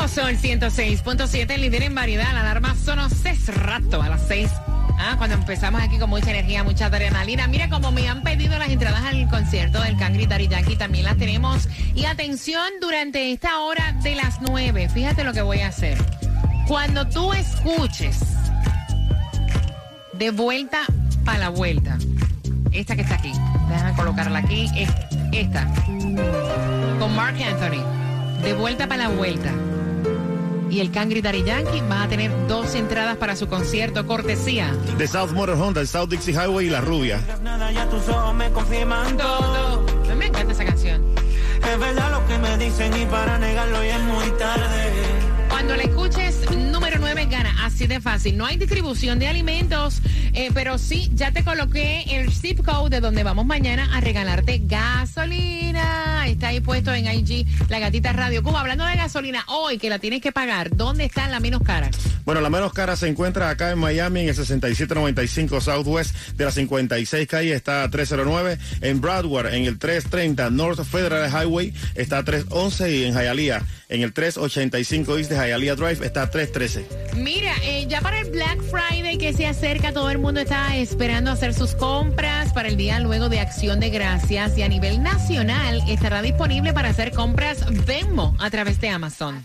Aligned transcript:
Nuevo 0.00 0.14
Sol 0.14 0.36
106.7, 0.36 1.58
líder 1.58 1.82
en 1.82 1.94
variedad. 1.94 2.32
La 2.32 2.40
alarma 2.40 2.74
sonó 2.74 3.04
hace 3.04 3.34
rato, 3.52 4.00
a 4.00 4.08
las 4.08 4.26
6. 4.28 4.48
Ah, 4.98 5.14
cuando 5.18 5.36
empezamos 5.36 5.82
aquí 5.82 5.98
con 5.98 6.10
mucha 6.10 6.30
energía, 6.30 6.64
mucha 6.64 6.86
adrenalina. 6.86 7.46
Mira 7.48 7.68
como 7.68 7.92
me 7.92 8.08
han 8.08 8.22
pedido 8.22 8.58
las 8.58 8.70
entradas 8.70 9.04
al 9.04 9.28
concierto 9.28 9.80
del 9.82 9.96
Cangri 9.98 10.26
Yankee, 10.26 10.76
también 10.76 11.04
las 11.04 11.16
tenemos. 11.18 11.68
Y 11.94 12.04
atención, 12.06 12.66
durante 12.80 13.32
esta 13.32 13.60
hora 13.60 13.92
de 14.02 14.14
las 14.14 14.40
9, 14.40 14.88
fíjate 14.88 15.24
lo 15.24 15.32
que 15.32 15.42
voy 15.42 15.60
a 15.60 15.68
hacer. 15.68 15.98
Cuando 16.66 17.06
tú 17.06 17.32
escuches 17.32 18.20
de 20.14 20.30
vuelta 20.30 20.82
para 21.24 21.38
la 21.38 21.48
vuelta, 21.50 21.98
esta 22.72 22.96
que 22.96 23.02
está 23.02 23.16
aquí, 23.16 23.32
déjame 23.68 23.94
colocarla 23.94 24.38
aquí, 24.38 24.70
es 24.76 24.90
esta, 25.32 25.66
con 26.98 27.14
Mark 27.14 27.36
Anthony, 27.42 27.84
de 28.42 28.54
vuelta 28.54 28.86
para 28.86 29.08
la 29.08 29.14
vuelta. 29.14 29.52
Y 30.70 30.80
el 30.80 30.90
Cangri 30.92 31.20
Daddy 31.20 31.42
Yankee 31.42 31.80
va 31.90 32.04
a 32.04 32.08
tener 32.08 32.30
dos 32.46 32.74
entradas 32.74 33.16
para 33.16 33.34
su 33.34 33.48
concierto 33.48 34.06
cortesía. 34.06 34.72
De 34.96 35.08
South 35.08 35.32
Motor 35.32 35.56
Honda, 35.56 35.80
el 35.80 35.88
South 35.88 36.08
Dixie 36.08 36.32
Highway 36.32 36.66
y 36.66 36.70
La 36.70 36.80
Rubia. 36.80 37.20
Todo. 39.18 39.86
Me 40.16 40.26
encanta 40.26 40.52
esa 40.52 40.64
canción. 40.64 41.02
Es 41.60 41.78
verdad 41.78 42.10
lo 42.12 42.26
que 42.26 42.38
me 42.38 42.56
dicen 42.58 42.96
y 42.96 43.04
para 43.06 43.38
negarlo 43.38 43.82
ya 43.84 43.96
es 43.96 44.02
muy 44.02 44.30
tarde. 44.38 45.19
Cuando 45.60 45.76
la 45.76 45.82
escuches, 45.82 46.50
número 46.72 46.96
9 46.98 47.26
gana. 47.30 47.66
Así 47.66 47.86
de 47.86 48.00
fácil. 48.00 48.38
No 48.38 48.46
hay 48.46 48.56
distribución 48.56 49.18
de 49.18 49.28
alimentos, 49.28 50.00
eh, 50.32 50.48
pero 50.54 50.78
sí, 50.78 51.10
ya 51.12 51.32
te 51.32 51.44
coloqué 51.44 52.02
el 52.08 52.32
zip 52.32 52.64
code 52.64 52.88
de 52.88 53.00
donde 53.00 53.22
vamos 53.24 53.44
mañana 53.44 53.94
a 53.94 54.00
regalarte 54.00 54.62
gasolina. 54.64 56.26
Está 56.26 56.48
ahí 56.48 56.60
puesto 56.60 56.94
en 56.94 57.06
IG 57.06 57.46
La 57.68 57.78
Gatita 57.78 58.14
Radio 58.14 58.42
Cuba. 58.42 58.60
Hablando 58.60 58.86
de 58.86 58.96
gasolina, 58.96 59.44
hoy 59.48 59.76
que 59.76 59.90
la 59.90 59.98
tienes 59.98 60.22
que 60.22 60.32
pagar, 60.32 60.74
¿dónde 60.74 61.04
está 61.04 61.28
la 61.28 61.40
menos 61.40 61.60
cara? 61.62 61.90
Bueno, 62.24 62.40
la 62.40 62.48
menos 62.48 62.72
cara 62.72 62.96
se 62.96 63.08
encuentra 63.08 63.50
acá 63.50 63.70
en 63.70 63.78
Miami, 63.78 64.20
en 64.20 64.28
el 64.28 64.34
6795 64.34 65.60
Southwest 65.60 66.16
de 66.36 66.44
la 66.46 66.52
56 66.52 67.28
calle, 67.28 67.52
está 67.52 67.82
a 67.82 67.90
309. 67.90 68.56
En 68.80 69.02
Broward, 69.02 69.52
en 69.52 69.64
el 69.64 69.78
330 69.78 70.48
North 70.48 70.84
Federal 70.84 71.28
Highway, 71.30 71.74
está 71.96 72.18
a 72.18 72.24
311. 72.24 72.96
Y 72.96 73.04
en 73.04 73.14
Hialeah, 73.14 73.62
en 73.90 74.02
el 74.02 74.12
385 74.12 75.18
East 75.18 75.30
de 75.30 75.36
Hialeah 75.36 75.74
Drive, 75.74 76.06
está 76.06 76.22
a 76.22 76.30
313. 76.30 76.86
Mira, 77.16 77.52
eh, 77.62 77.86
ya 77.88 78.00
para 78.00 78.20
el 78.20 78.30
Black 78.30 78.62
Friday 78.62 79.18
que 79.18 79.32
se 79.32 79.46
acerca, 79.46 79.92
todo 79.92 80.10
el 80.10 80.18
mundo 80.18 80.40
está 80.40 80.76
esperando 80.76 81.30
hacer 81.30 81.52
sus 81.52 81.74
compras 81.74 82.52
para 82.52 82.68
el 82.68 82.76
día 82.76 83.00
luego 83.00 83.28
de 83.28 83.40
Acción 83.40 83.80
de 83.80 83.90
Gracias 83.90 84.56
y 84.56 84.62
a 84.62 84.68
nivel 84.68 85.02
nacional 85.02 85.82
estará 85.88 86.22
disponible 86.22 86.72
para 86.72 86.88
hacer 86.88 87.12
compras 87.12 87.64
Venmo 87.84 88.36
a 88.38 88.48
través 88.50 88.80
de 88.80 88.88
Amazon. 88.88 89.44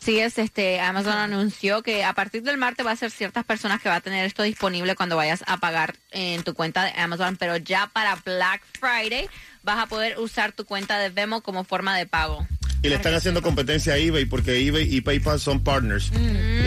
Sí, 0.00 0.18
es 0.18 0.38
este 0.38 0.80
Amazon 0.80 1.12
anunció 1.12 1.82
que 1.82 2.04
a 2.04 2.14
partir 2.14 2.42
del 2.42 2.56
martes 2.56 2.86
va 2.86 2.92
a 2.92 2.96
ser 2.96 3.10
ciertas 3.10 3.44
personas 3.44 3.82
que 3.82 3.90
va 3.90 3.96
a 3.96 4.00
tener 4.00 4.24
esto 4.24 4.42
disponible 4.42 4.96
cuando 4.96 5.14
vayas 5.14 5.44
a 5.46 5.58
pagar 5.58 5.94
en 6.10 6.42
tu 6.42 6.54
cuenta 6.54 6.84
de 6.84 6.92
Amazon, 6.98 7.36
pero 7.36 7.58
ya 7.58 7.86
para 7.92 8.16
Black 8.24 8.62
Friday 8.80 9.28
vas 9.62 9.78
a 9.78 9.86
poder 9.86 10.18
usar 10.18 10.52
tu 10.52 10.64
cuenta 10.64 10.98
de 10.98 11.10
Venmo 11.10 11.42
como 11.42 11.64
forma 11.64 11.98
de 11.98 12.06
pago. 12.06 12.46
Y 12.82 12.88
le 12.88 12.94
están 12.94 13.12
haciendo 13.12 13.42
competencia 13.42 13.92
a 13.92 13.96
eBay 13.98 14.24
porque 14.24 14.66
eBay 14.66 14.94
y 14.94 15.02
PayPal 15.02 15.38
son 15.38 15.60
partners. 15.62 16.10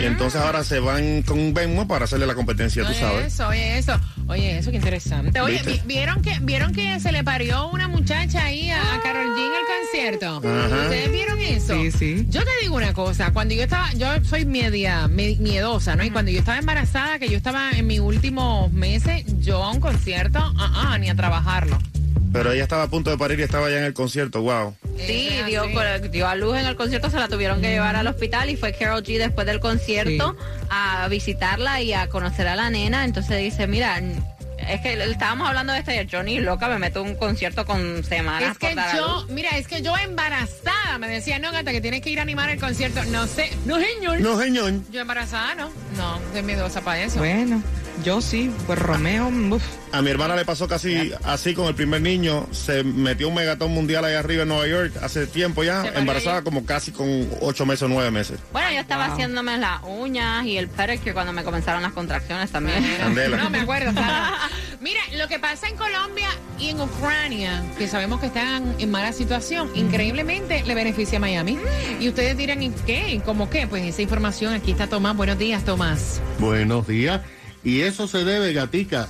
Y 0.00 0.04
entonces 0.04 0.40
ahora 0.40 0.62
se 0.62 0.78
van 0.78 1.22
con 1.22 1.52
Venmo 1.54 1.88
para 1.88 2.04
hacerle 2.04 2.26
la 2.26 2.34
competencia, 2.36 2.82
tú 2.84 2.90
Oye 2.90 3.00
sabes. 3.00 3.32
eso, 3.34 3.48
oye 3.48 3.78
eso, 3.78 4.00
oye 4.28 4.58
eso, 4.58 4.70
qué 4.70 4.76
interesante. 4.76 5.40
Oye, 5.40 5.60
¿vieron 5.86 6.22
que 6.22 6.38
vieron 6.40 6.72
que 6.72 7.00
se 7.00 7.10
le 7.10 7.24
parió 7.24 7.68
una 7.68 7.88
muchacha 7.88 8.44
ahí 8.44 8.70
a, 8.70 8.94
a 8.94 9.00
Carol 9.02 9.26
G 9.26 9.38
en 9.38 9.52
el 9.52 10.20
concierto? 10.20 10.48
Ajá. 10.48 10.82
¿Ustedes 10.84 11.10
vieron 11.10 11.40
eso? 11.40 11.74
Sí, 11.82 11.90
sí. 11.90 12.26
Yo 12.30 12.42
te 12.44 12.50
digo 12.62 12.76
una 12.76 12.92
cosa, 12.92 13.32
cuando 13.32 13.54
yo 13.54 13.64
estaba, 13.64 13.92
yo 13.94 14.06
soy 14.24 14.44
media 14.44 15.08
me- 15.08 15.34
miedosa, 15.40 15.96
¿no? 15.96 16.04
Y 16.04 16.10
cuando 16.10 16.30
yo 16.30 16.38
estaba 16.38 16.58
embarazada, 16.58 17.18
que 17.18 17.28
yo 17.28 17.36
estaba 17.36 17.72
en 17.72 17.88
mis 17.88 17.98
últimos 17.98 18.72
meses, 18.72 19.24
yo 19.40 19.64
a 19.64 19.72
un 19.72 19.80
concierto, 19.80 20.38
ah, 20.38 20.90
ah, 20.92 20.98
ni 20.98 21.10
a 21.10 21.16
trabajarlo. 21.16 21.76
Pero 22.34 22.50
ella 22.50 22.64
estaba 22.64 22.82
a 22.82 22.88
punto 22.88 23.10
de 23.10 23.16
parir 23.16 23.38
y 23.38 23.44
estaba 23.44 23.70
ya 23.70 23.78
en 23.78 23.84
el 23.84 23.94
concierto, 23.94 24.42
wow. 24.42 24.74
Sí, 25.06 25.30
dio, 25.46 25.62
dio 26.10 26.26
a 26.26 26.34
luz 26.34 26.58
en 26.58 26.66
el 26.66 26.74
concierto, 26.74 27.08
se 27.08 27.16
la 27.16 27.28
tuvieron 27.28 27.60
que 27.60 27.68
llevar 27.68 27.94
al 27.94 28.08
hospital 28.08 28.50
y 28.50 28.56
fue 28.56 28.72
Carol 28.72 29.04
G 29.04 29.18
después 29.18 29.46
del 29.46 29.60
concierto 29.60 30.36
a 30.68 31.06
visitarla 31.06 31.80
y 31.80 31.92
a 31.92 32.08
conocer 32.08 32.48
a 32.48 32.56
la 32.56 32.70
nena. 32.70 33.04
Entonces 33.04 33.38
dice, 33.38 33.68
mira, 33.68 34.02
es 34.68 34.80
que 34.80 34.94
estábamos 35.04 35.46
hablando 35.46 35.72
de 35.74 35.78
este, 35.78 36.24
ni 36.24 36.40
loca 36.40 36.66
me 36.66 36.80
meto 36.80 37.02
en 37.02 37.10
un 37.10 37.14
concierto 37.14 37.64
con 37.64 38.02
semanas 38.02 38.50
Es 38.50 38.58
que 38.58 38.74
yo, 38.96 39.26
mira, 39.28 39.50
es 39.50 39.68
que 39.68 39.80
yo 39.80 39.96
embarazada 39.96 40.98
me 40.98 41.06
decía, 41.06 41.38
no, 41.38 41.52
gata, 41.52 41.70
que 41.70 41.80
tienes 41.80 42.00
que 42.00 42.10
ir 42.10 42.18
a 42.18 42.22
animar 42.22 42.50
el 42.50 42.58
concierto. 42.58 43.04
No 43.04 43.28
sé, 43.28 43.48
no, 43.64 43.78
señor. 43.78 44.20
No, 44.20 44.40
señor. 44.40 44.72
Yo 44.90 45.00
embarazada, 45.00 45.54
no. 45.54 45.70
No, 45.96 46.18
soy 46.32 46.42
miedosa 46.42 46.80
para 46.80 47.00
eso. 47.00 47.18
Bueno, 47.18 47.62
yo 48.02 48.20
sí, 48.20 48.50
pues 48.66 48.78
Romeo, 48.78 49.28
uf, 49.28 49.62
A 49.92 50.02
mi 50.02 50.10
hermana 50.10 50.36
le 50.36 50.44
pasó 50.44 50.66
casi 50.66 51.12
así 51.22 51.54
con 51.54 51.66
el 51.66 51.74
primer 51.74 52.02
niño. 52.02 52.46
Se 52.50 52.82
metió 52.82 53.28
un 53.28 53.34
megatón 53.34 53.72
mundial 53.72 54.04
ahí 54.04 54.14
arriba 54.14 54.42
en 54.42 54.48
Nueva 54.48 54.66
York 54.66 54.92
hace 55.02 55.26
tiempo 55.26 55.62
ya, 55.62 55.86
embarazada 55.94 56.38
ahí. 56.38 56.44
como 56.44 56.64
casi 56.66 56.92
con 56.92 57.28
ocho 57.40 57.64
meses 57.66 57.82
o 57.82 57.88
nueve 57.88 58.10
meses. 58.10 58.40
Bueno, 58.52 58.70
yo 58.72 58.80
estaba 58.80 59.06
haciéndome 59.06 59.56
las 59.58 59.82
uñas 59.84 60.44
y 60.44 60.56
el 60.58 60.68
pedicure 60.68 61.14
cuando 61.14 61.32
me 61.32 61.44
comenzaron 61.44 61.82
las 61.82 61.92
contracciones 61.92 62.50
también. 62.50 62.84
Candela. 62.98 63.36
No 63.36 63.50
me 63.50 63.60
acuerdo. 63.60 63.92
Sara. 63.92 64.34
Mira, 64.80 65.00
lo 65.16 65.28
que 65.28 65.38
pasa 65.38 65.68
en 65.68 65.76
Colombia 65.76 66.28
y 66.58 66.70
en 66.70 66.80
Ucrania, 66.80 67.62
que 67.78 67.88
sabemos 67.88 68.20
que 68.20 68.26
están 68.26 68.74
en 68.78 68.90
mala 68.90 69.12
situación, 69.12 69.70
increíblemente 69.74 70.62
le 70.64 70.74
beneficia 70.74 71.18
a 71.18 71.20
Miami. 71.20 71.58
Y 72.00 72.08
ustedes 72.08 72.36
dirán, 72.36 72.62
¿y 72.62 72.70
qué? 72.86 73.22
¿Cómo 73.24 73.48
qué? 73.48 73.66
Pues 73.66 73.84
esa 73.84 74.02
información, 74.02 74.52
aquí 74.52 74.72
está 74.72 74.86
Tomás. 74.86 75.16
Buenos 75.16 75.38
días, 75.38 75.64
Tomás. 75.64 76.20
Buenos 76.38 76.86
días. 76.86 77.20
Y 77.64 77.80
eso 77.80 78.06
se 78.06 78.24
debe, 78.24 78.52
Gatica, 78.52 79.08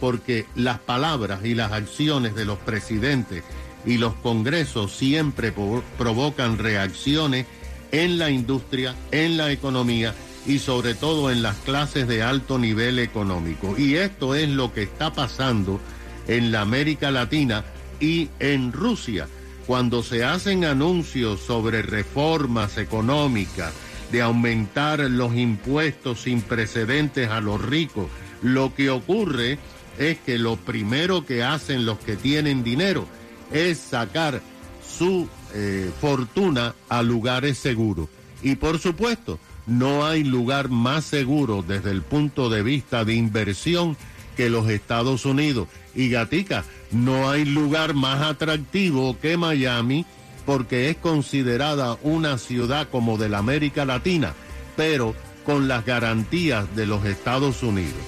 porque 0.00 0.46
las 0.54 0.78
palabras 0.78 1.44
y 1.44 1.54
las 1.54 1.72
acciones 1.72 2.34
de 2.34 2.44
los 2.44 2.58
presidentes 2.58 3.42
y 3.84 3.98
los 3.98 4.14
congresos 4.14 4.92
siempre 4.92 5.52
provocan 5.98 6.58
reacciones 6.58 7.46
en 7.92 8.18
la 8.18 8.30
industria, 8.30 8.94
en 9.10 9.36
la 9.36 9.50
economía 9.52 10.14
y 10.46 10.58
sobre 10.60 10.94
todo 10.94 11.30
en 11.30 11.42
las 11.42 11.56
clases 11.58 12.06
de 12.06 12.22
alto 12.22 12.58
nivel 12.58 12.98
económico. 12.98 13.74
Y 13.76 13.96
esto 13.96 14.34
es 14.34 14.48
lo 14.48 14.72
que 14.72 14.82
está 14.82 15.12
pasando 15.12 15.80
en 16.28 16.52
la 16.52 16.60
América 16.60 17.10
Latina 17.10 17.64
y 18.00 18.28
en 18.38 18.72
Rusia, 18.72 19.28
cuando 19.66 20.02
se 20.02 20.24
hacen 20.24 20.64
anuncios 20.64 21.40
sobre 21.40 21.82
reformas 21.82 22.78
económicas, 22.78 23.72
de 24.10 24.22
aumentar 24.22 25.00
los 25.00 25.34
impuestos 25.34 26.22
sin 26.22 26.42
precedentes 26.42 27.28
a 27.30 27.40
los 27.40 27.60
ricos, 27.60 28.06
lo 28.42 28.74
que 28.74 28.90
ocurre 28.90 29.58
es 29.98 30.18
que 30.18 30.38
lo 30.38 30.56
primero 30.56 31.24
que 31.24 31.42
hacen 31.42 31.86
los 31.86 31.98
que 31.98 32.16
tienen 32.16 32.62
dinero 32.62 33.06
es 33.50 33.78
sacar 33.78 34.40
su 34.86 35.28
eh, 35.54 35.90
fortuna 36.00 36.74
a 36.88 37.02
lugares 37.02 37.58
seguros. 37.58 38.08
Y 38.42 38.56
por 38.56 38.78
supuesto, 38.78 39.38
no 39.66 40.06
hay 40.06 40.22
lugar 40.22 40.68
más 40.68 41.04
seguro 41.04 41.64
desde 41.66 41.90
el 41.90 42.02
punto 42.02 42.50
de 42.50 42.62
vista 42.62 43.04
de 43.04 43.14
inversión 43.14 43.96
que 44.36 44.50
los 44.50 44.68
Estados 44.68 45.24
Unidos. 45.24 45.68
Y 45.94 46.10
Gatica, 46.10 46.64
no 46.92 47.30
hay 47.30 47.44
lugar 47.44 47.94
más 47.94 48.22
atractivo 48.22 49.18
que 49.20 49.36
Miami 49.36 50.04
porque 50.46 50.88
es 50.88 50.96
considerada 50.96 51.98
una 52.02 52.38
ciudad 52.38 52.88
como 52.88 53.18
de 53.18 53.28
la 53.28 53.38
América 53.38 53.84
Latina, 53.84 54.32
pero 54.76 55.14
con 55.44 55.68
las 55.68 55.84
garantías 55.84 56.74
de 56.74 56.86
los 56.86 57.04
Estados 57.04 57.62
Unidos. 57.62 58.00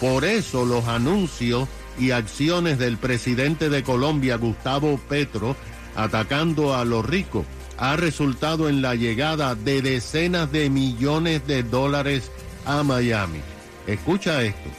Por 0.00 0.24
eso 0.24 0.66
los 0.66 0.86
anuncios 0.86 1.68
y 1.98 2.10
acciones 2.10 2.78
del 2.78 2.98
presidente 2.98 3.70
de 3.70 3.84
Colombia, 3.84 4.36
Gustavo 4.36 5.00
Petro, 5.08 5.56
atacando 5.96 6.74
a 6.74 6.84
los 6.84 7.06
ricos, 7.06 7.46
ha 7.78 7.96
resultado 7.96 8.68
en 8.68 8.82
la 8.82 8.96
llegada 8.96 9.54
de 9.54 9.80
decenas 9.80 10.50
de 10.50 10.70
millones 10.70 11.46
de 11.46 11.62
dólares 11.62 12.30
a 12.66 12.82
Miami. 12.82 13.40
Escucha 13.86 14.42
esto. 14.42 14.70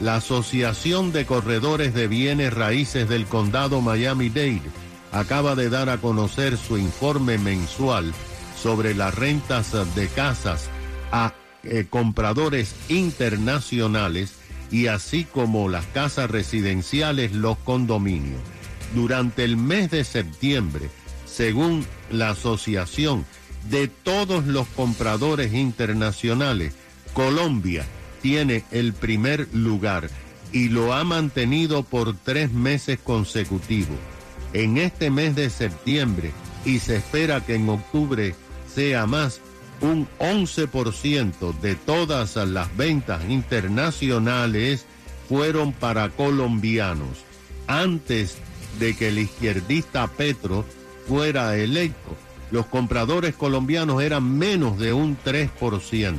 La 0.00 0.16
Asociación 0.16 1.12
de 1.12 1.26
Corredores 1.26 1.94
de 1.94 2.08
Bienes 2.08 2.52
Raíces 2.52 3.08
del 3.08 3.26
Condado 3.26 3.80
Miami-Dade 3.80 4.62
acaba 5.12 5.54
de 5.54 5.68
dar 5.68 5.90
a 5.90 5.98
conocer 5.98 6.56
su 6.56 6.78
informe 6.78 7.38
mensual 7.38 8.12
sobre 8.60 8.94
las 8.94 9.14
rentas 9.14 9.72
de 9.94 10.08
casas 10.08 10.68
a 11.12 11.34
eh, 11.62 11.86
compradores 11.88 12.74
internacionales 12.88 14.34
y 14.70 14.86
así 14.86 15.24
como 15.24 15.68
las 15.68 15.86
casas 15.86 16.30
residenciales, 16.30 17.32
los 17.32 17.58
condominios. 17.58 18.40
Durante 18.94 19.44
el 19.44 19.56
mes 19.56 19.90
de 19.90 20.04
septiembre, 20.04 20.88
según 21.26 21.86
la 22.10 22.30
asociación 22.30 23.26
de 23.70 23.88
todos 23.88 24.46
los 24.46 24.66
compradores 24.68 25.52
internacionales, 25.52 26.74
Colombia 27.12 27.84
tiene 28.22 28.64
el 28.70 28.92
primer 28.92 29.48
lugar 29.52 30.08
y 30.52 30.68
lo 30.68 30.94
ha 30.94 31.04
mantenido 31.04 31.82
por 31.82 32.16
tres 32.16 32.52
meses 32.52 32.98
consecutivos. 32.98 33.98
En 34.52 34.76
este 34.76 35.10
mes 35.10 35.34
de 35.34 35.50
septiembre, 35.50 36.32
y 36.64 36.78
se 36.78 36.96
espera 36.96 37.44
que 37.44 37.54
en 37.54 37.68
octubre 37.68 38.34
sea 38.72 39.06
más, 39.06 39.40
un 39.80 40.06
11% 40.20 41.58
de 41.60 41.74
todas 41.74 42.36
las 42.36 42.76
ventas 42.76 43.22
internacionales 43.28 44.86
fueron 45.28 45.72
para 45.72 46.10
colombianos. 46.10 47.24
Antes 47.66 48.36
de 48.78 48.96
que 48.96 49.08
el 49.08 49.18
izquierdista 49.18 50.06
Petro 50.06 50.64
fuera 51.08 51.56
electo, 51.56 52.16
los 52.50 52.66
compradores 52.66 53.34
colombianos 53.34 54.02
eran 54.02 54.38
menos 54.38 54.78
de 54.78 54.92
un 54.92 55.16
3%. 55.16 56.14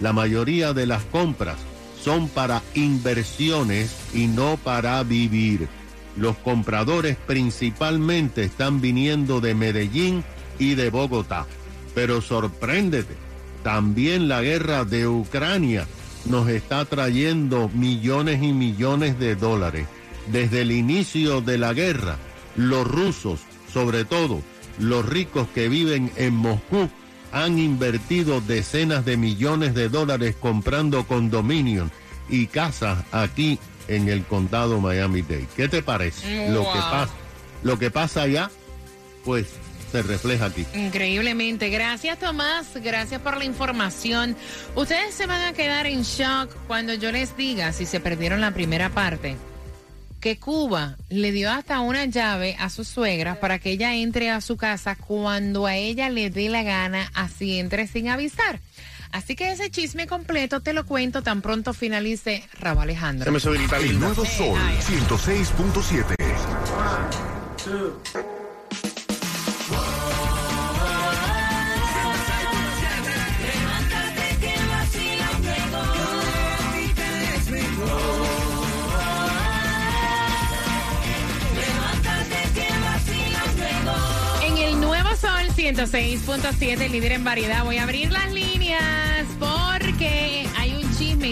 La 0.00 0.12
mayoría 0.12 0.72
de 0.72 0.86
las 0.86 1.04
compras 1.04 1.56
son 2.02 2.28
para 2.28 2.62
inversiones 2.74 3.94
y 4.14 4.26
no 4.26 4.56
para 4.56 5.02
vivir. 5.02 5.68
Los 6.16 6.36
compradores 6.38 7.16
principalmente 7.26 8.44
están 8.44 8.80
viniendo 8.80 9.40
de 9.40 9.54
Medellín 9.54 10.24
y 10.58 10.74
de 10.74 10.90
Bogotá. 10.90 11.46
Pero 11.94 12.20
sorpréndete, 12.20 13.14
también 13.62 14.28
la 14.28 14.42
guerra 14.42 14.84
de 14.84 15.06
Ucrania 15.06 15.86
nos 16.26 16.48
está 16.48 16.84
trayendo 16.84 17.68
millones 17.68 18.42
y 18.42 18.52
millones 18.52 19.18
de 19.18 19.36
dólares. 19.36 19.86
Desde 20.30 20.62
el 20.62 20.72
inicio 20.72 21.40
de 21.40 21.58
la 21.58 21.72
guerra, 21.72 22.16
los 22.56 22.86
rusos, 22.86 23.40
sobre 23.72 24.04
todo 24.04 24.42
los 24.78 25.06
ricos 25.06 25.48
que 25.54 25.68
viven 25.68 26.10
en 26.16 26.34
Moscú, 26.34 26.88
han 27.32 27.58
invertido 27.58 28.40
decenas 28.40 29.04
de 29.04 29.16
millones 29.16 29.74
de 29.74 29.88
dólares 29.88 30.36
comprando 30.40 31.06
condominios 31.06 31.90
y 32.28 32.46
casas 32.46 33.04
aquí 33.12 33.58
en 33.90 34.08
el 34.08 34.24
condado 34.24 34.80
Miami-Dade. 34.80 35.48
¿Qué 35.56 35.68
te 35.68 35.82
parece? 35.82 36.48
Lo 36.50 36.62
que 36.72 36.78
pasa, 36.78 37.12
lo 37.62 37.78
que 37.78 37.90
pasa 37.90 38.22
allá, 38.22 38.50
pues 39.24 39.48
se 39.90 40.02
refleja 40.02 40.46
aquí. 40.46 40.64
Increíblemente. 40.74 41.68
Gracias, 41.68 42.18
Tomás. 42.18 42.68
Gracias 42.76 43.20
por 43.20 43.36
la 43.36 43.44
información. 43.44 44.36
Ustedes 44.76 45.14
se 45.14 45.26
van 45.26 45.42
a 45.42 45.52
quedar 45.52 45.86
en 45.86 46.02
shock 46.02 46.54
cuando 46.68 46.94
yo 46.94 47.10
les 47.10 47.36
diga, 47.36 47.72
si 47.72 47.86
se 47.86 47.98
perdieron 47.98 48.40
la 48.40 48.54
primera 48.54 48.90
parte, 48.90 49.36
que 50.20 50.38
Cuba 50.38 50.96
le 51.08 51.32
dio 51.32 51.50
hasta 51.50 51.80
una 51.80 52.04
llave 52.04 52.56
a 52.60 52.70
su 52.70 52.84
suegra 52.84 53.40
para 53.40 53.58
que 53.58 53.72
ella 53.72 53.96
entre 53.96 54.30
a 54.30 54.40
su 54.40 54.56
casa 54.56 54.94
cuando 54.94 55.66
a 55.66 55.76
ella 55.76 56.08
le 56.10 56.30
dé 56.30 56.48
la 56.48 56.62
gana, 56.62 57.10
así 57.14 57.58
entre 57.58 57.88
sin 57.88 58.08
avisar. 58.08 58.60
Así 59.12 59.34
que 59.34 59.50
ese 59.50 59.70
chisme 59.70 60.06
completo 60.06 60.60
te 60.60 60.72
lo 60.72 60.86
cuento 60.86 61.22
tan 61.22 61.42
pronto 61.42 61.74
finalice 61.74 62.44
Rabo 62.58 62.80
Alejandro. 62.82 63.24
Se 63.24 63.30
me 63.30 63.40
suegrita 63.40 63.78
El 63.78 63.98
nuevo 63.98 64.24
Sol 64.24 64.58
106.7. 64.58 66.14
Levántate 73.40 74.36
que 74.40 74.54
el 74.54 74.66
vacilón 74.68 75.42
llegó. 75.42 75.82
Levántate 81.56 82.38
que 82.54 82.68
el 82.68 82.80
vacilón 82.80 83.50
llegó. 83.56 83.98
En 84.46 84.56
el 84.58 84.80
nuevo 84.80 85.16
Sol 85.16 85.48
106.7, 85.56 86.88
líder 86.90 87.12
en 87.12 87.24
variedad, 87.24 87.64
voy 87.64 87.78
a 87.78 87.82
abrir 87.82 88.12
las 88.12 88.32
líneas 88.32 88.99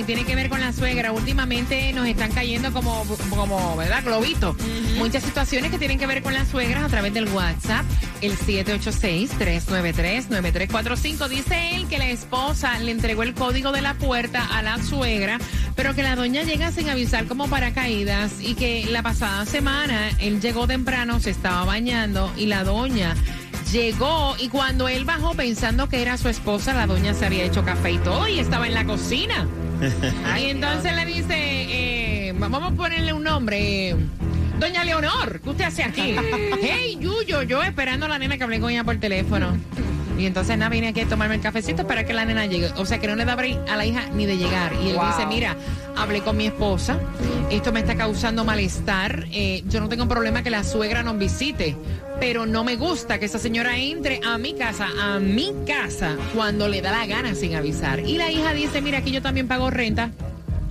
tiene 0.09 0.25
que 0.25 0.35
ver 0.35 0.49
con 0.49 0.59
la 0.59 0.73
suegra. 0.73 1.13
Últimamente 1.13 1.93
nos 1.93 2.07
están 2.07 2.33
cayendo 2.33 2.73
como, 2.73 3.05
como 3.29 3.77
¿verdad? 3.77 4.03
Globitos. 4.03 4.57
Muchas 4.97 5.23
situaciones 5.23 5.71
que 5.71 5.77
tienen 5.77 5.99
que 5.99 6.07
ver 6.07 6.23
con 6.23 6.33
las 6.33 6.49
suegras 6.49 6.83
a 6.83 6.89
través 6.89 7.13
del 7.13 7.29
WhatsApp, 7.29 7.85
el 8.23 8.35
786-393-9345. 8.39 11.29
Dice 11.29 11.77
él 11.77 11.87
que 11.89 11.99
la 11.99 12.09
esposa 12.09 12.79
le 12.79 12.91
entregó 12.91 13.23
el 13.23 13.35
código 13.35 13.71
de 13.71 13.83
la 13.83 13.93
puerta 13.93 14.47
a 14.47 14.63
la 14.63 14.83
suegra, 14.83 15.37
pero 15.77 15.95
que 15.95 16.03
la 16.03 16.17
doña 16.17 16.43
llega 16.43 16.73
sin 16.73 16.89
avisar 16.89 17.27
como 17.27 17.47
paracaídas 17.47 18.41
y 18.41 18.55
que 18.55 18.87
la 18.91 19.03
pasada 19.03 19.45
semana 19.45 20.09
él 20.21 20.41
llegó 20.41 20.67
temprano, 20.67 21.21
se 21.21 21.29
estaba 21.29 21.67
bañando 21.67 22.33
y 22.35 22.47
la 22.47 22.65
doña 22.65 23.15
llegó 23.71 24.37
y 24.39 24.49
cuando 24.49 24.89
él 24.89 25.05
bajó 25.05 25.35
pensando 25.35 25.91
que 25.91 26.01
era 26.01 26.17
su 26.17 26.31
esposa, 26.31 26.73
la 26.73 26.87
doña 26.87 27.13
se 27.13 27.27
había 27.27 27.45
hecho 27.45 27.63
café 27.63 27.91
y 27.91 27.99
todo 27.99 28.27
y 28.27 28.39
estaba 28.39 28.67
en 28.67 28.73
la 28.73 28.87
cocina. 28.87 29.47
y 30.41 30.45
entonces 30.45 30.95
le 30.95 31.05
dice, 31.07 31.35
eh, 31.35 32.35
vamos 32.37 32.73
a 32.73 32.75
ponerle 32.75 33.13
un 33.13 33.25
nombre. 33.25 33.91
eh, 33.91 33.97
Doña 34.59 34.83
Leonor, 34.85 35.41
¿qué 35.41 35.51
usted 35.51 35.65
hace 35.65 35.85
aquí? 35.85 36.17
hey, 36.63 36.99
Yuyo, 37.01 37.43
yo 37.43 37.63
esperando 37.63 38.07
a 38.07 38.09
la 38.09 38.19
nena 38.19 38.37
que 38.37 38.45
hablé 38.45 38.59
con 38.59 38.71
ella 38.71 38.83
por 38.85 38.97
teléfono. 38.99 39.57
Y 40.19 40.27
entonces 40.27 40.59
nada, 40.59 40.69
vine 40.69 40.89
aquí 40.89 41.01
a 41.01 41.07
tomarme 41.07 41.37
el 41.37 41.41
cafecito 41.41 41.87
para 41.87 42.05
que 42.05 42.13
la 42.13 42.25
nena 42.25 42.45
llegue. 42.47 42.71
O 42.77 42.85
sea 42.85 42.99
que 42.99 43.07
no 43.07 43.15
le 43.15 43.25
da 43.25 43.37
break 43.37 43.71
a 43.71 43.77
la 43.77 43.87
hija 43.87 44.09
ni 44.13 44.27
de 44.27 44.37
llegar. 44.37 44.73
Y 44.83 44.89
él 44.91 44.99
dice, 45.07 45.27
mira, 45.27 45.57
hablé 45.97 46.23
con 46.23 46.37
mi 46.37 46.47
esposa, 46.47 46.99
esto 47.51 47.73
me 47.73 47.79
está 47.81 47.97
causando 47.97 48.45
malestar, 48.45 49.27
eh, 49.33 49.63
yo 49.69 49.81
no 49.81 49.89
tengo 49.89 50.09
problema 50.09 50.43
que 50.43 50.51
la 50.51 50.65
suegra 50.65 51.05
nos 51.05 51.17
visite, 51.19 51.77
pero 52.19 52.47
no 52.47 52.65
me 52.65 52.75
gusta 52.77 53.19
que 53.19 53.27
esa 53.27 53.39
señora 53.39 53.77
entre 53.79 54.21
a 54.27 54.39
mi 54.39 54.55
casa, 54.55 54.89
a 55.01 55.21
mi 55.21 55.55
casa, 55.67 56.17
cuando 56.35 56.67
le 56.69 56.81
da 56.83 56.91
la 56.91 57.07
gana 57.07 57.37
sin 57.37 57.55
avisar. 57.55 58.01
Y 58.01 58.19
la 58.19 58.31
hija 58.31 58.53
dice, 58.53 58.81
mira, 58.81 58.99
aquí 58.99 59.13
yo 59.13 59.23
también 59.23 59.47
pago 59.47 59.71
renta. 59.71 60.11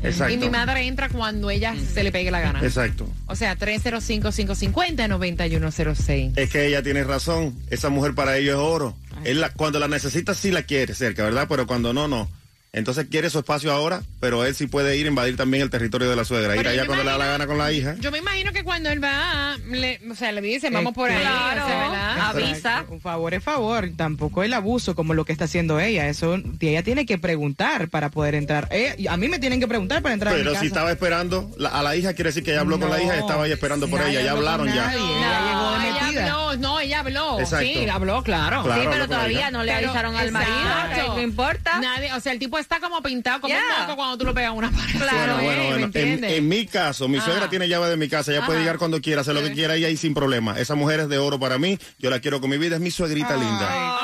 Exacto. 0.04 0.34
Y 0.34 0.38
mi 0.38 0.50
madre 0.50 0.88
entra 0.88 1.08
cuando 1.10 1.50
ella 1.50 1.76
se 1.94 2.04
le 2.04 2.12
pegue 2.12 2.32
la 2.32 2.40
gana. 2.40 2.62
Exacto. 2.62 3.08
O 3.26 3.36
sea, 3.36 3.58
305-550-9106. 3.58 6.38
Es 6.38 6.50
que 6.50 6.68
ella 6.68 6.82
tiene 6.84 7.04
razón. 7.04 7.56
Esa 7.70 7.90
mujer 7.90 8.14
para 8.14 8.38
ellos 8.38 8.56
es 8.56 8.62
oro. 8.62 8.96
Él 9.24 9.42
la- 9.42 9.54
cuando 9.54 9.80
la 9.80 9.88
necesita 9.88 10.34
sí 10.34 10.52
la 10.52 10.64
quiere 10.64 10.94
cerca, 10.94 11.24
¿verdad? 11.24 11.48
Pero 11.50 11.66
cuando 11.68 11.94
no, 11.94 12.08
no. 12.08 12.30
Entonces 12.78 13.08
quiere 13.10 13.30
su 13.30 13.40
espacio 13.40 13.72
ahora, 13.72 14.02
pero 14.20 14.46
él 14.46 14.56
sí 14.56 14.68
puede 14.68 14.96
ir 14.98 15.06
a 15.06 15.10
invadir 15.10 15.36
también 15.38 15.64
el 15.64 15.70
territorio 15.70 16.10
de 16.10 16.16
la 16.16 16.26
suegra. 16.26 16.56
ir 16.56 16.68
allá 16.68 16.86
cuando 16.86 17.04
le 17.04 17.10
da 17.12 17.18
la 17.18 17.26
gana 17.26 17.48
con 17.48 17.58
la 17.58 17.72
hija. 17.72 17.96
Yo 18.00 18.12
me 18.12 18.20
imagino 18.20 18.52
que 18.54 18.64
cuando 18.64 18.90
él 18.90 19.04
va, 19.04 19.58
le, 19.70 20.00
o 20.10 20.16
sea, 20.16 20.32
le 20.32 20.42
dice, 20.42 20.70
vamos 20.70 20.94
por 20.94 21.10
ahí. 21.12 21.20
Claro. 21.22 21.66
o 21.66 21.68
sea, 21.68 21.80
¿verdad? 21.80 22.20
Avisa. 22.30 22.86
Un 22.90 23.02
favor 23.02 23.34
es 23.34 23.44
favor, 23.44 23.90
tampoco 23.96 24.44
el 24.44 24.54
abuso 24.54 24.96
como 24.96 25.14
lo 25.14 25.26
que 25.26 25.32
está 25.32 25.46
haciendo 25.46 25.80
ella. 25.80 26.08
Eso 26.08 26.38
ella 26.60 26.84
tiene 26.84 27.06
que 27.06 27.18
preguntar 27.18 27.90
para 27.90 28.10
poder 28.10 28.36
entrar. 28.36 28.68
Eh, 28.72 29.06
a 29.10 29.18
mí 29.18 29.28
me 29.28 29.40
tienen 29.40 29.60
que 29.60 29.68
preguntar 29.68 30.02
para 30.02 30.14
entrar 30.14 30.34
a 30.34 30.38
Pero 30.38 30.50
mi 30.52 30.56
si 30.56 30.62
casa. 30.62 30.66
estaba 30.68 30.92
esperando 30.92 31.52
la- 31.58 31.70
a 31.70 31.84
la 31.84 31.96
hija, 31.96 32.14
quiere 32.14 32.30
decir 32.30 32.44
que 32.44 32.52
ella 32.52 32.62
habló 32.62 32.80
con 32.80 32.90
la 32.90 33.02
hija 33.02 33.16
y 33.16 33.20
estaba 33.20 33.44
ahí 33.44 33.52
esperando 33.52 33.88
por 33.90 34.02
ella. 34.02 34.22
Ya 34.22 34.32
hablaron 34.32 34.68
ya. 34.68 34.88
nadie, 34.88 35.00
ella 35.00 36.08
habló, 36.36 36.58
no, 36.58 36.80
ella 36.80 37.00
habló. 37.00 37.40
Exacto. 37.40 37.66
Sí, 37.66 37.88
habló, 37.90 38.24
claro. 38.24 38.64
Claro, 38.64 38.82
sí, 38.82 38.88
pero 38.92 39.08
todavía 39.08 39.52
no 39.52 39.64
le 39.64 39.74
Pero, 39.74 39.88
avisaron 39.90 40.16
al 40.16 40.32
marido. 40.32 40.58
exacto. 40.58 41.16
No 41.16 41.22
importa. 41.22 41.80
Nadie, 41.80 42.14
o 42.14 42.20
sea, 42.20 42.32
el 42.34 42.40
tipo 42.40 42.58
está 42.68 42.82
como 42.82 43.02
pintado 43.02 43.40
como 43.42 43.54
Yeah. 43.54 43.64
un 43.76 43.82
moco 43.84 43.96
cuando 43.96 44.18
tú 44.18 44.26
lo 44.26 44.34
pegas 44.34 44.50
a 44.50 44.52
una 44.52 44.70
pared. 44.70 45.00
Claro, 45.00 45.36
Bueno, 45.36 45.52
¿eh? 45.52 45.56
bueno, 45.56 45.88
¿Me 45.94 46.06
bueno. 46.06 46.28
En, 46.28 46.48
mi 46.50 46.66
caso, 46.66 47.08
mi 47.08 47.20
suegra 47.22 47.50
tiene 47.50 47.68
llave 47.70 47.88
de 47.90 47.96
mi 47.98 48.10
casa. 48.10 48.32
Ella 48.32 48.46
puede 48.46 48.60
llegar 48.60 48.78
cuando 48.78 49.02
quiera, 49.02 49.22
hacer 49.22 49.34
lo 49.34 49.42
que 49.42 49.54
quiera 49.54 49.78
y 49.78 49.86
ahí 49.86 49.96
sin 49.96 50.14
problema. 50.14 50.60
Esa 50.60 50.76
mujer 50.76 51.00
es 51.02 51.10
de 51.10 51.18
oro 51.18 51.40
para 51.40 51.58
mí. 51.58 51.80
Yo 51.98 52.10
la 52.10 52.20
quiero 52.20 52.42
con 52.42 52.50
mi 52.50 52.58
vida. 52.58 52.76
Es 52.76 52.82
mi 52.82 52.92
suegrita 52.92 53.36
linda. 53.38 53.98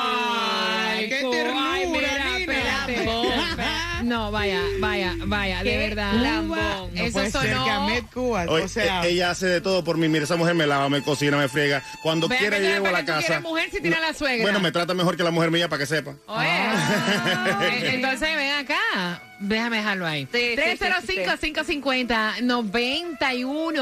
No, 4.04 4.30
vaya, 4.30 4.60
vaya, 4.80 5.14
vaya, 5.26 5.62
de 5.62 5.76
verdad. 5.78 6.12
lambón. 6.14 6.58
No 6.94 7.02
Eso 7.02 7.12
puede 7.12 7.30
ser 7.30 7.40
sonó. 7.52 7.64
que 7.64 7.70
Ahmed 7.70 8.04
Cuba, 8.12 8.44
Oye, 8.48 8.64
o 8.64 8.68
sea, 8.68 9.04
e- 9.06 9.10
ella 9.10 9.30
hace 9.30 9.46
de 9.46 9.60
todo 9.60 9.82
por 9.82 9.96
mí. 9.96 10.08
Mira, 10.08 10.24
esa 10.24 10.36
mujer 10.36 10.54
me 10.54 10.66
lava, 10.66 10.88
me 10.88 11.02
cocina, 11.02 11.36
me 11.36 11.48
friega. 11.48 11.82
Cuando 12.02 12.28
quiera 12.28 12.58
llego 12.58 12.86
a 12.86 12.90
¿para 12.90 12.98
la 13.00 13.04
casa. 13.04 13.26
quieres 13.26 13.42
mujer 13.42 13.70
si 13.70 13.80
tiene 13.80 13.96
a 13.96 14.00
la 14.00 14.12
suegra? 14.14 14.42
Bueno, 14.42 14.60
me 14.60 14.70
trata 14.72 14.94
mejor 14.94 15.16
que 15.16 15.22
la 15.22 15.30
mujer 15.30 15.50
mía 15.50 15.68
para 15.68 15.80
que 15.80 15.86
sepa. 15.86 16.14
Oye, 16.26 16.46
eh, 16.48 17.90
entonces 17.94 18.36
ven 18.36 18.52
acá. 18.54 19.22
Déjame 19.40 19.78
dejarlo 19.78 20.06
ahí. 20.06 20.28
Sí, 20.32 20.54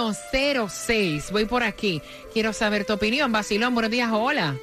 305-550-9106. 0.01 1.31
Voy 1.31 1.45
por 1.45 1.63
aquí. 1.63 2.03
Quiero 2.33 2.53
saber 2.53 2.85
tu 2.85 2.93
opinión. 2.95 3.31
Basilón, 3.33 3.75
buenos 3.75 3.91
días, 3.91 4.11
hola. 4.13 4.57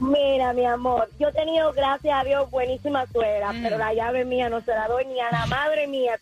Mira, 0.00 0.52
mi 0.52 0.64
amor, 0.66 1.08
yo 1.20 1.28
he 1.28 1.32
tenido, 1.32 1.72
gracias 1.72 2.12
a 2.20 2.24
Dios, 2.24 2.50
buenísima 2.50 3.06
suegra, 3.12 3.52
Mm. 3.52 3.62
pero 3.62 3.78
la 3.78 3.94
llave 3.94 4.24
mía 4.24 4.48
no 4.48 4.60
se 4.60 4.72
la 4.72 4.88
doy 4.88 5.04
ni 5.06 5.20
a 5.20 5.30
la 5.30 5.46
madre 5.46 5.86
mía. 5.86 6.18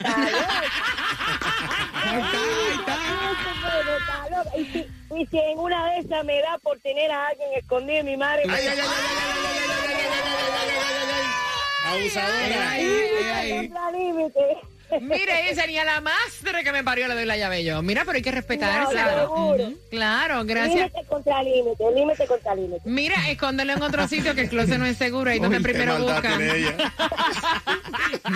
Y 4.57 4.65
si, 4.67 4.87
y 5.17 5.27
si 5.27 5.39
en 5.39 5.59
una 5.59 5.87
de 5.91 5.99
esas 6.01 6.25
me 6.25 6.39
da 6.43 6.59
por 6.63 6.79
tener 6.81 7.11
a 7.11 7.29
alguien 7.29 7.49
escondido 7.55 8.01
en 8.01 8.07
mi 8.07 8.17
madre, 8.19 8.45
me- 8.47 8.53
Ay, 8.55 8.67
ay, 8.69 8.79
ay, 8.79 8.81
ay, 8.81 8.87
ay, 8.87 8.91
ay, 8.93 9.49
ay, 9.49 9.73
ay, 9.73 9.89
ay, 9.89 10.13
ay, 10.13 10.21
ay, 10.21 10.61
ay, 10.61 10.77
ay, 10.77 10.97
ay, 11.01 11.13
ay. 11.15 12.01
Abusadora. 12.01 12.71
ay, 12.71 12.85
ay, 12.85 13.51
ay. 13.53 13.69
contra 13.69 13.91
límite. 13.91 14.47
Mire, 15.01 15.51
esa 15.51 15.67
ni 15.67 15.79
a 15.79 15.85
la 15.85 16.01
madre 16.01 16.63
que 16.65 16.73
me 16.73 16.85
parió 16.85 17.09
le 17.09 17.15
doy 17.15 17.25
la 17.25 17.37
llave 17.37 17.65
yo. 17.65 17.83
Mira, 17.83 18.05
pero 18.05 18.17
hay 18.17 18.23
que 18.23 18.31
respetar, 18.31 18.83
No, 18.83 18.91
claro. 18.91 19.21
seguro. 19.23 19.65
Ujú, 19.65 19.79
Claro, 19.91 20.45
gracias. 20.45 20.91
Límite 20.93 21.07
contra 21.09 21.43
límite, 21.43 21.85
límite 21.95 22.27
contra 22.27 22.55
límite. 22.55 22.81
Mira, 22.85 23.31
escóndelo 23.31 23.73
en 23.75 23.83
otro 23.83 24.07
sitio 24.09 24.35
que 24.35 24.43
el 24.43 24.49
closet 24.49 24.79
no 24.79 24.87
es 24.87 24.97
seguro. 24.97 25.31
Ahí 25.31 25.39
donde 25.39 25.61
primero 25.61 25.97
ella. 25.97 26.77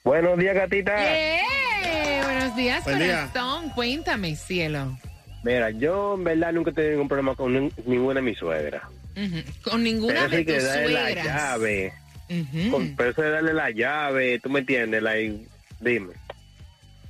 Buenos 0.04 0.38
días, 0.40 0.56
gatita. 0.56 0.94
¡Eh! 0.98 1.42
Días, 2.60 2.84
Buen 2.84 3.00
día. 3.00 3.30
corazón. 3.32 3.70
Cuéntame, 3.72 4.36
cielo. 4.36 4.98
Mira, 5.44 5.70
yo 5.72 6.16
en 6.16 6.24
verdad 6.26 6.52
nunca 6.52 6.72
he 6.72 6.74
tenido 6.74 6.92
ningún 6.94 7.08
problema 7.08 7.36
con 7.36 7.54
nin- 7.54 7.74
ninguna 7.86 8.16
de 8.16 8.22
mis 8.22 8.38
suegras. 8.38 8.84
Ujú. 9.16 9.70
Con 9.70 9.84
ninguna 9.84 10.28
Pero 10.30 10.44
de 10.44 10.44
tus 10.56 10.64
darle 10.64 10.90
la 10.90 11.02
suegras. 11.02 11.26
llave. 11.26 11.94
Ujú. 12.30 12.72
Con- 12.72 12.96
pero 12.96 13.10
eso 13.12 13.22
de 13.22 13.30
darle 13.32 13.54
la 13.54 13.70
llave, 13.72 14.40
tú 14.40 14.50
me 14.50 14.60
entiendes, 14.60 15.02
like, 15.02 15.46
dime. 15.80 16.14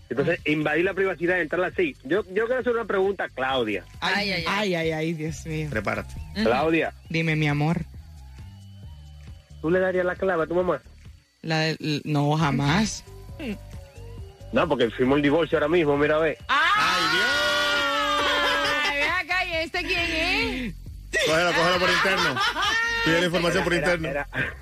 Entonces, 0.09 0.39
invadir 0.45 0.85
la 0.85 0.93
privacidad, 0.93 1.39
entrar 1.39 1.63
así. 1.63 1.95
Yo, 2.03 2.23
yo 2.33 2.45
quiero 2.45 2.59
hacer 2.59 2.71
una 2.73 2.85
pregunta 2.85 3.25
a 3.25 3.29
Claudia. 3.29 3.83
Ay, 3.99 4.31
ay, 4.31 4.43
ay, 4.47 4.75
ay, 4.75 4.91
ay, 4.91 5.13
Dios 5.13 5.45
mío. 5.45 5.67
Prepárate. 5.69 6.13
Claudia, 6.35 6.93
Dime, 7.09 7.35
mi 7.35 7.47
amor. 7.47 7.81
¿tú 9.61 9.69
le 9.69 9.79
darías 9.79 10.05
la 10.05 10.15
clave 10.15 10.43
a 10.43 10.47
tu 10.47 10.55
mamá? 10.55 10.81
La 11.41 11.59
de- 11.59 12.01
no, 12.05 12.35
jamás. 12.37 13.03
No, 14.51 14.67
porque 14.67 14.89
firmó 14.89 15.15
el 15.15 15.21
divorcio 15.21 15.57
ahora 15.57 15.67
mismo, 15.67 15.95
mira, 15.97 16.17
ve. 16.17 16.37
¡Ay, 16.47 17.03
Dios! 17.11 18.99
Ven 18.99 19.09
acá, 19.11 19.45
y 19.45 19.53
¿este 19.53 19.83
quién 19.83 20.11
es? 20.11 20.73
Cógelo, 21.25 21.53
cógelo 21.53 21.79
por 21.79 21.89
interno. 21.89 22.35
Pide 23.05 23.19
la 23.19 23.25
información 23.25 23.63
por 23.63 23.73
interno. 23.73 24.09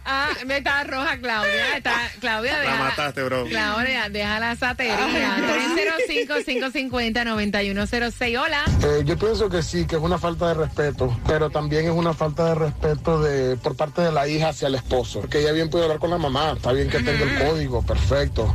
Ah, 0.06 0.29
me 0.46 0.58
está 0.58 0.84
roja 0.84 1.17
Claudia. 1.17 1.77
Está, 1.77 1.94
Claudia, 2.20 2.53
La 2.53 2.60
deja, 2.62 2.75
mataste, 2.77 3.24
bro. 3.24 3.46
Claudia, 3.46 4.10
deja 4.10 4.39
la 4.39 4.56
satería. 4.56 4.98
305-550-9106. 6.27 8.39
Hola. 8.41 8.63
Eh, 8.84 9.01
yo 9.06 9.17
pienso 9.17 9.50
que 9.50 9.62
sí, 9.63 9.86
que 9.88 9.96
es 9.96 10.01
una 10.01 10.17
falta 10.17 10.50
de 10.50 10.53
respeto, 10.53 11.15
pero 11.27 11.50
también 11.50 11.86
es 11.86 11.91
una 11.91 12.13
falta 12.13 12.50
de 12.50 12.56
respeto 12.56 13.22
de 13.22 13.58
por 13.58 13.75
parte 13.75 14.01
de 14.01 14.12
la 14.12 14.27
hija 14.27 14.50
hacia 14.50 14.67
el 14.67 14.75
esposo. 14.75 15.22
Porque 15.22 15.39
ella 15.39 15.51
bien 15.51 15.70
puede 15.70 15.86
hablar 15.86 16.00
con 16.00 16.10
la 16.12 16.17
mamá, 16.17 16.53
está 16.56 16.72
bien 16.72 16.89
que 16.89 17.00
tenga 17.00 17.24
el 17.24 17.48
código, 17.50 17.86
perfecto. 17.86 18.53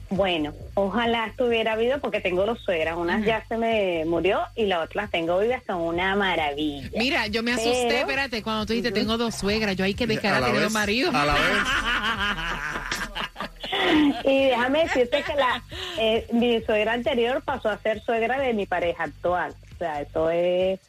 Bueno, 0.09 0.53
ojalá 0.75 1.25
estuviera 1.27 1.73
habido 1.73 1.99
porque 1.99 2.21
tengo 2.21 2.45
dos 2.45 2.61
suegras. 2.61 2.95
Una 2.95 3.19
ya 3.25 3.43
se 3.47 3.57
me 3.57 4.05
murió 4.05 4.41
y 4.55 4.65
la 4.65 4.81
otra 4.81 5.03
las 5.03 5.11
tengo 5.11 5.39
vivas, 5.39 5.63
son 5.65 5.81
una 5.81 6.15
maravilla. 6.15 6.89
Mira, 6.95 7.25
yo 7.27 7.41
me 7.41 7.53
asusté, 7.53 7.85
Pero- 7.87 7.99
espérate, 8.01 8.43
cuando 8.43 8.65
tú 8.67 8.73
dijiste 8.73 8.91
tengo 8.91 9.17
dos 9.17 9.33
suegras, 9.35 9.75
yo 9.75 9.83
ahí 9.83 9.95
quedé 9.95 10.17
A 10.17 10.21
cara 10.21 10.39
la 10.39 10.45
tenido 10.47 10.65
vez, 10.65 10.73
marido. 10.73 11.11
a 11.13 11.25
la 11.25 11.35
Y 14.23 14.45
déjame 14.45 14.83
decirte 14.83 15.23
que 15.23 15.33
la 15.35 15.63
eh, 15.97 16.27
mi 16.31 16.61
suegra 16.61 16.93
anterior 16.93 17.41
pasó 17.43 17.69
a 17.69 17.77
ser 17.79 18.01
suegra 18.03 18.39
de 18.39 18.53
mi 18.53 18.65
pareja 18.67 19.03
actual. 19.05 19.55
O 19.73 19.77
sea, 19.79 20.01
eso 20.01 20.29
es... 20.29 20.79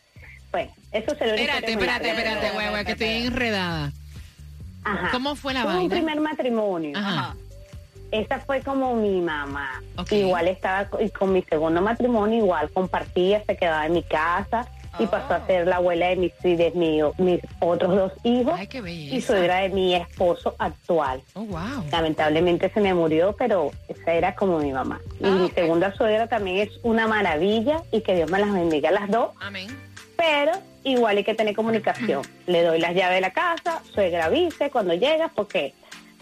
Bueno, 0.57 0.73
eso 0.91 1.15
se 1.17 1.27
lo 1.27 1.35
Espérate, 1.35 1.71
espérate, 1.73 2.09
espérate, 2.09 2.51
güey, 2.53 2.71
güey, 2.71 2.85
que 2.87 2.93
estoy 2.93 3.09
enredada. 3.27 3.93
Ajá. 4.85 5.11
¿Cómo 5.13 5.37
fue 5.37 5.53
la 5.53 5.65
Fue 5.65 5.73
un 5.73 5.77
vaina? 5.89 5.95
primer 5.97 6.21
matrimonio. 6.21 6.97
Ajá. 6.97 7.35
Esa 8.11 8.39
fue 8.41 8.63
como 8.63 8.95
mi 8.95 9.21
mamá. 9.21 9.83
Igual 10.11 10.49
estaba 10.49 10.87
co- 10.87 10.99
y 11.03 11.11
con 11.11 11.35
mi 11.35 11.43
segundo 11.43 11.83
matrimonio, 11.83 12.39
igual 12.39 12.71
compartía, 12.71 13.43
se 13.45 13.55
quedaba 13.55 13.85
en 13.85 13.93
mi 13.93 14.03
casa 14.03 14.67
y 14.99 15.05
pasó 15.09 15.35
a 15.35 15.47
ser 15.47 15.67
la 15.67 15.77
abuela 15.77 16.07
de 16.09 16.17
mis, 16.17 16.33
de 16.43 16.73
mis 17.19 17.41
otros 17.61 17.95
dos 17.95 18.13
hijos 18.25 18.55
Ay, 18.57 18.67
qué 18.67 18.79
y 18.91 19.21
suegra 19.21 19.57
de 19.59 19.69
mi 19.69 19.95
esposo 19.95 20.55
actual. 20.59 21.21
Oh, 21.35 21.43
wow. 21.43 21.85
Lamentablemente 21.93 22.71
se 22.71 22.81
me 22.81 22.95
murió, 22.95 23.37
pero 23.37 23.73
esa 23.89 24.15
era 24.15 24.35
como 24.35 24.59
mi 24.61 24.73
mamá. 24.73 25.01
Y 25.21 25.27
Ah, 25.27 25.31
mi 25.33 25.51
segunda 25.51 25.95
suegra 25.95 26.29
también 26.29 26.67
es 26.67 26.71
una 26.83 27.07
maravilla 27.07 27.83
y 27.93 28.01
que 28.01 28.15
Dios 28.15 28.31
me 28.31 28.39
las 28.39 28.51
bendiga 28.55 28.89
a 28.89 28.93
las 28.93 29.11
dos, 29.11 29.33
Amén. 29.39 29.67
Pero 30.27 30.53
igual 30.83 31.17
hay 31.17 31.25
que 31.25 31.35
tener 31.35 31.55
comunicación. 31.55 32.23
Le 32.47 32.63
doy 32.63 32.81
las 32.81 32.95
llaves 32.95 33.17
de 33.17 33.21
la 33.21 33.33
casa, 33.33 33.81
suegra 33.95 34.27
avise 34.27 34.71
cuando 34.71 34.95
llegas, 34.95 35.31
porque 35.35 35.75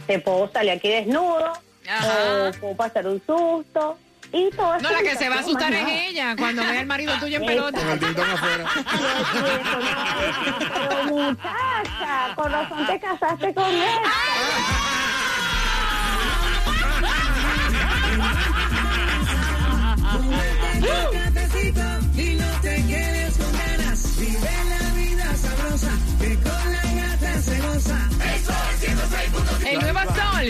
te 0.06 0.18
puedo 0.18 0.50
salir 0.52 0.72
aquí 0.72 0.88
desnudo, 0.88 1.52
Ajá. 1.88 2.48
o 2.48 2.52
puedo 2.60 2.76
pasar 2.76 3.06
un 3.06 3.22
susto, 3.24 3.98
y 4.32 4.50
todo 4.50 4.78
No, 4.80 4.90
la 4.90 5.00
que 5.00 5.16
se 5.16 5.28
va 5.28 5.36
a 5.36 5.40
asustar 5.40 5.72
es 5.72 5.86
ella 5.88 6.34
cuando 6.36 6.62
vea 6.62 6.80
al 6.80 6.86
marido 6.86 7.14
tuyo 7.18 7.38
en 7.38 7.46
pelota. 7.46 7.78
Con 7.78 7.90
el 7.90 8.00
tintón 8.00 8.30
afuera. 8.30 8.64
Pero 10.88 11.04
muchacha, 11.04 12.34
con 12.34 12.52
razón 12.52 12.86
te 12.86 13.00
casaste 13.00 13.54
con 13.54 13.70
él. 13.70 13.88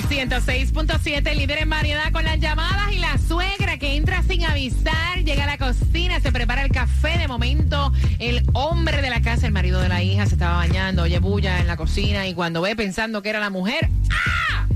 Sol 0.01 0.11
106.7, 0.11 1.37
líder 1.37 1.59
en 1.59 1.71
variedad 1.71 2.11
con 2.11 2.25
las 2.25 2.41
llamadas 2.41 2.93
y 2.93 2.99
la 2.99 3.17
suegra 3.19 3.79
que 3.79 3.95
entra 3.95 4.23
sin 4.25 4.45
avisar, 4.45 5.23
llega 5.23 5.45
a 5.45 5.47
la 5.47 5.59
cocina, 5.59 6.19
se 6.19 6.33
prepara 6.33 6.63
el 6.63 6.73
café. 6.73 7.17
De 7.19 7.29
momento, 7.29 7.93
el 8.19 8.43
hombre 8.55 9.03
de 9.03 9.11
la 9.11 9.23
casa, 9.23 9.47
el 9.47 9.53
marido 9.53 9.81
de 9.81 9.89
la 9.89 10.03
hija, 10.03 10.27
se 10.27 10.35
estaba 10.35 10.57
bañando, 10.57 11.03
oye 11.03 11.21
bulla 11.21 11.61
en 11.61 11.69
la 11.69 11.77
cocina 11.77 12.27
y 12.27 12.35
cuando 12.35 12.61
ve 12.61 12.75
pensando 12.75 13.23
que 13.23 13.29
era 13.29 13.39
la 13.39 13.51
mujer, 13.51 13.89
¡ah! 14.11 14.67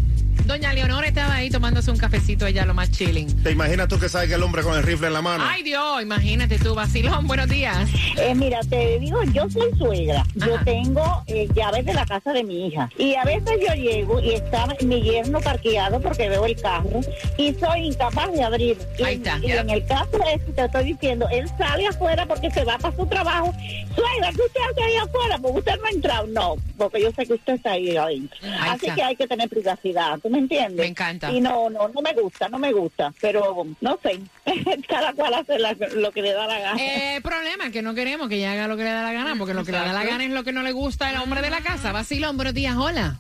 Doña 0.49 0.73
Leonor 0.73 1.05
estaba 1.05 1.35
ahí 1.35 1.51
tomándose 1.51 1.91
un 1.91 1.99
cafecito, 1.99 2.47
ella 2.47 2.65
lo 2.65 2.73
más 2.73 2.91
chilling. 2.91 3.43
¿Te 3.43 3.51
imaginas 3.51 3.87
tú 3.87 3.99
que 3.99 4.09
sabes 4.09 4.31
que 4.31 4.35
el 4.37 4.43
hombre 4.43 4.63
con 4.63 4.75
el 4.79 4.83
rifle 4.83 5.09
en 5.09 5.13
la 5.13 5.21
mano? 5.21 5.45
Ay 5.47 5.63
Dios, 5.63 6.01
imagínate 6.01 6.59
tú, 6.59 6.75
vacilón, 6.75 7.27
buenos 7.27 7.49
días. 7.49 7.87
Eh, 8.17 8.35
mira, 8.35 8.61
te 8.61 8.99
digo, 8.99 9.23
yo 9.25 9.47
soy 9.51 9.71
suegra. 9.77 10.25
Yo 10.37 10.59
tengo 10.65 11.23
eh, 11.27 11.47
llaves 11.55 11.85
de 11.85 11.93
la 11.93 12.07
casa 12.07 12.33
de 12.33 12.45
mi 12.45 12.67
hija. 12.67 12.89
Y 12.97 13.15
a 13.15 13.25
veces 13.25 13.59
yo 13.61 13.75
llego 13.75 14.21
y 14.21 14.33
está 14.37 14.67
mi 14.87 15.03
yerno 15.03 15.39
parqueado 15.39 16.01
porque 16.01 16.31
veo 16.31 16.47
el 16.47 16.59
carro 16.59 17.01
y 17.37 17.53
soy 17.53 17.89
incapaz 17.89 18.33
de 18.33 18.43
abrir. 18.43 18.79
Y, 18.99 19.03
Ahí 19.03 19.17
está. 19.17 19.39
y 19.43 19.53
en 19.53 19.69
el 19.69 19.85
caso 19.85 20.13
de 20.13 20.33
eso 20.33 20.51
te 20.57 20.65
estoy 20.65 20.85
diciendo, 20.85 21.29
él 21.31 21.47
sale 21.59 21.89
afuera 21.89 22.25
porque 22.25 22.51
se 22.51 22.65
va 22.65 22.79
para 22.79 22.97
su 22.97 23.05
trabajo. 23.07 23.53
Suegra, 23.95 24.31
¿qué 24.35 24.41
usted 24.43 24.61
hace 24.71 24.83
ahí 24.83 24.97
afuera? 24.97 25.37
Porque 25.43 25.59
usted 25.59 25.73
no 25.79 25.87
ha 25.89 25.91
entrado. 25.91 26.27
No, 26.29 26.55
porque 26.79 27.03
yo 27.03 27.11
sé 27.13 27.27
que 27.27 27.35
usted 27.35 27.53
está 27.53 27.73
ahí 27.73 27.95
adentro. 27.99 28.39
Ahí 28.43 28.71
Así 28.71 28.87
está. 28.87 28.95
que 28.95 29.03
hay 29.03 29.17
que 29.17 29.27
tener 29.27 29.49
privacidad, 29.51 30.19
¿tú 30.21 30.31
me 30.31 30.38
entiendes? 30.39 30.77
Me 30.79 30.87
encanta. 30.87 31.31
Y 31.33 31.41
no, 31.41 31.69
no, 31.71 31.89
no 31.89 32.01
me 32.03 32.13
gusta, 32.15 32.49
no 32.49 32.59
me 32.59 32.73
gusta. 32.73 33.13
Pero 33.21 33.67
no 33.81 33.99
sé, 34.03 34.21
cada 34.89 35.13
cual 35.13 35.35
hace 35.35 35.59
la- 35.59 35.77
lo 35.97 36.11
que 36.13 36.23
le 36.23 36.33
da 36.33 36.47
la 36.47 36.59
gana. 36.59 36.81
Eh, 36.83 37.21
problema 37.23 37.71
que 37.71 37.83
no 37.83 37.95
queremos 37.95 38.29
que 38.29 38.37
ella 38.37 38.53
haga 38.53 38.69
lo 38.69 38.77
que 38.77 38.85
le 38.85 38.91
da 38.91 39.03
la 39.03 39.13
gana, 39.13 39.35
porque 39.37 39.55
lo 39.55 39.65
que 39.65 39.73
le 39.73 39.79
da 39.79 39.93
la 39.93 40.05
gana 40.05 40.25
es 40.25 40.31
lo 40.31 40.45
que 40.45 40.53
no 40.53 40.63
le 40.63 40.73
gusta 40.73 41.09
al 41.09 41.17
hombre 41.17 41.43
de 41.43 41.51
la 41.51 41.61
casa. 41.61 41.93
Vacilón, 41.93 42.37
buenos 42.37 42.55
días, 42.55 42.77
hola. 42.77 43.19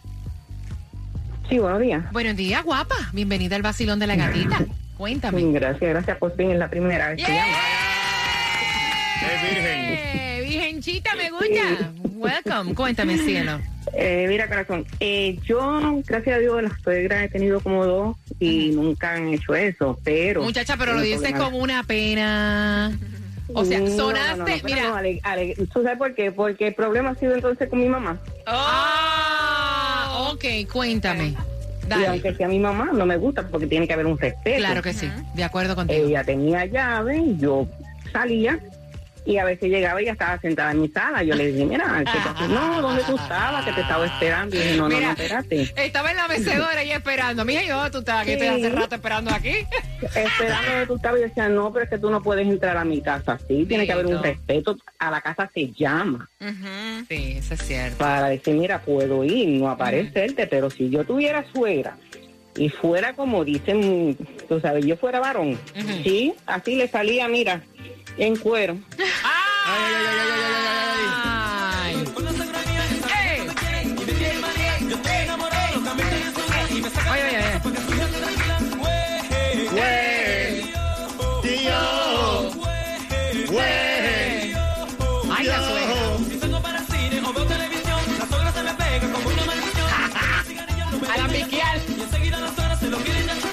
Sí, 1.48 1.58
buenos 1.58 1.80
días. 1.80 2.12
Buenos 2.12 2.36
días, 2.36 2.62
guapa. 2.62 2.94
Bienvenida 3.12 3.56
al 3.56 3.62
vacilón 3.62 3.98
de 3.98 4.06
la 4.06 4.16
gatita. 4.16 4.58
Cuéntame. 4.98 5.42
Gracias, 5.52 5.88
gracias. 5.90 6.16
Por 6.18 6.36
fin 6.36 6.50
es 6.50 6.58
la 6.58 6.68
primera 6.68 7.08
vez 7.08 7.24
que 7.24 7.32
llamo. 7.32 7.52
Es 9.22 9.42
virgen. 9.42 10.37
Virgenchita, 10.48 11.14
me 11.14 11.30
gusta. 11.30 11.92
Welcome. 12.14 12.74
Cuéntame, 12.74 13.18
cielo. 13.18 13.60
Eh, 13.94 14.26
mira, 14.28 14.48
corazón, 14.48 14.84
eh, 15.00 15.38
yo, 15.46 15.80
gracias 16.06 16.36
a 16.36 16.38
Dios, 16.40 16.62
las 16.62 16.72
suegras 16.82 17.24
he 17.24 17.28
tenido 17.28 17.60
como 17.60 17.86
dos 17.86 18.16
y 18.38 18.70
nunca 18.70 19.14
han 19.14 19.28
hecho 19.32 19.54
eso, 19.54 19.98
pero... 20.04 20.42
Muchacha, 20.42 20.76
pero 20.76 20.92
lo 20.94 21.00
dices 21.00 21.32
con 21.32 21.54
una 21.54 21.82
pena. 21.84 22.92
O 23.54 23.64
sea, 23.64 23.78
No, 23.78 23.86
no, 23.86 23.90
no, 23.90 23.96
sonaste, 23.96 24.60
mira. 24.64 24.82
no, 24.88 24.94
Ale- 24.96 25.20
Ale, 25.22 25.54
¿Tú 25.72 25.82
sabes 25.82 25.96
por 25.96 26.14
qué? 26.14 26.30
Porque 26.32 26.66
el 26.68 26.74
problema 26.74 27.10
ha 27.10 27.14
sido 27.14 27.34
entonces 27.34 27.68
con 27.70 27.80
mi 27.80 27.88
mamá. 27.88 28.18
Ah, 28.46 30.28
ok, 30.32 30.44
cuéntame. 30.70 31.28
Y 31.28 31.88
Dale. 31.88 32.06
aunque 32.08 32.34
sea 32.34 32.46
mi 32.48 32.58
mamá, 32.58 32.90
no 32.92 33.06
me 33.06 33.16
gusta 33.16 33.48
porque 33.48 33.66
tiene 33.66 33.86
que 33.86 33.94
haber 33.94 34.04
un 34.04 34.18
respeto. 34.18 34.58
Claro 34.58 34.82
que 34.82 34.92
sí, 34.92 35.10
de 35.34 35.44
acuerdo 35.44 35.74
contigo. 35.74 36.06
Ella 36.06 36.22
tenía 36.24 36.66
llave, 36.66 37.22
yo 37.38 37.66
salía 38.12 38.58
y 39.28 39.36
a 39.36 39.44
veces 39.44 39.68
llegaba 39.68 40.00
y 40.00 40.04
ella 40.04 40.12
estaba 40.12 40.40
sentada 40.40 40.70
en 40.70 40.80
mi 40.80 40.88
sala. 40.88 41.22
Yo 41.22 41.34
le 41.34 41.48
dije, 41.52 41.64
mira, 41.66 42.02
¿qué 42.02 42.18
pasó? 42.24 42.48
No, 42.48 42.80
¿dónde 42.80 43.02
tú 43.04 43.14
estabas? 43.14 43.62
Que 43.64 43.72
te 43.72 43.82
estaba 43.82 44.06
esperando. 44.06 44.56
Y 44.56 44.58
dije, 44.58 44.76
no, 44.78 44.88
no, 44.88 44.96
Mira, 44.96 45.08
no, 45.08 45.12
espérate. 45.12 45.70
Estaba 45.76 46.10
en 46.10 46.16
la 46.16 46.28
mecedora 46.28 46.82
y 46.82 46.92
esperando. 46.92 47.44
Mija, 47.44 47.62
¿y 47.62 47.68
dónde 47.68 47.90
tú 47.90 47.98
estás? 47.98 48.22
Aquí 48.22 48.32
Sí. 48.32 48.38
te 48.38 48.48
hace 48.48 48.70
rato 48.70 48.94
esperando 48.94 49.30
aquí. 49.30 49.52
Esperando 50.02 50.80
que 50.80 50.86
tú 50.86 50.96
estabas 50.96 51.20
y 51.20 51.22
decía, 51.24 51.48
no, 51.50 51.70
pero 51.72 51.84
es 51.84 51.90
que 51.90 51.98
tú 51.98 52.08
no 52.10 52.22
puedes 52.22 52.46
entrar 52.48 52.76
a 52.78 52.84
mi 52.84 53.02
casa 53.02 53.32
así. 53.32 53.66
Tiene 53.66 53.84
que 53.86 53.92
haber 53.92 54.06
un 54.06 54.22
respeto. 54.22 54.76
A 54.98 55.10
la 55.10 55.20
casa 55.20 55.50
se 55.52 55.70
llama 55.72 56.28
Sí, 57.08 57.34
eso 57.38 57.52
es 57.54 57.60
cierto. 57.62 57.98
para 57.98 58.28
decir, 58.28 58.54
mira, 58.54 58.80
puedo 58.80 59.24
ir, 59.24 59.60
no 59.60 59.68
aparecerte, 59.70 60.46
pero 60.46 60.70
si 60.70 60.88
yo 60.88 61.04
tuviera 61.04 61.44
suegra 61.52 61.96
y 62.56 62.68
fuera 62.70 63.12
como 63.12 63.44
dicen, 63.44 64.16
tú 64.48 64.58
sabes, 64.60 64.84
yo 64.86 64.96
fuera 64.96 65.20
varón, 65.20 65.58
sí, 66.02 66.34
así 66.46 66.74
le 66.76 66.88
salía, 66.88 67.28
mira, 67.28 67.62
en 68.18 68.36
cuero. 68.36 68.76
Ay. 69.64 70.08
Ay, 85.30 85.46
la 85.46 85.58
suegra. 85.58 85.94
A 91.12 91.18
la 91.18 91.28
piquial. 91.28 91.82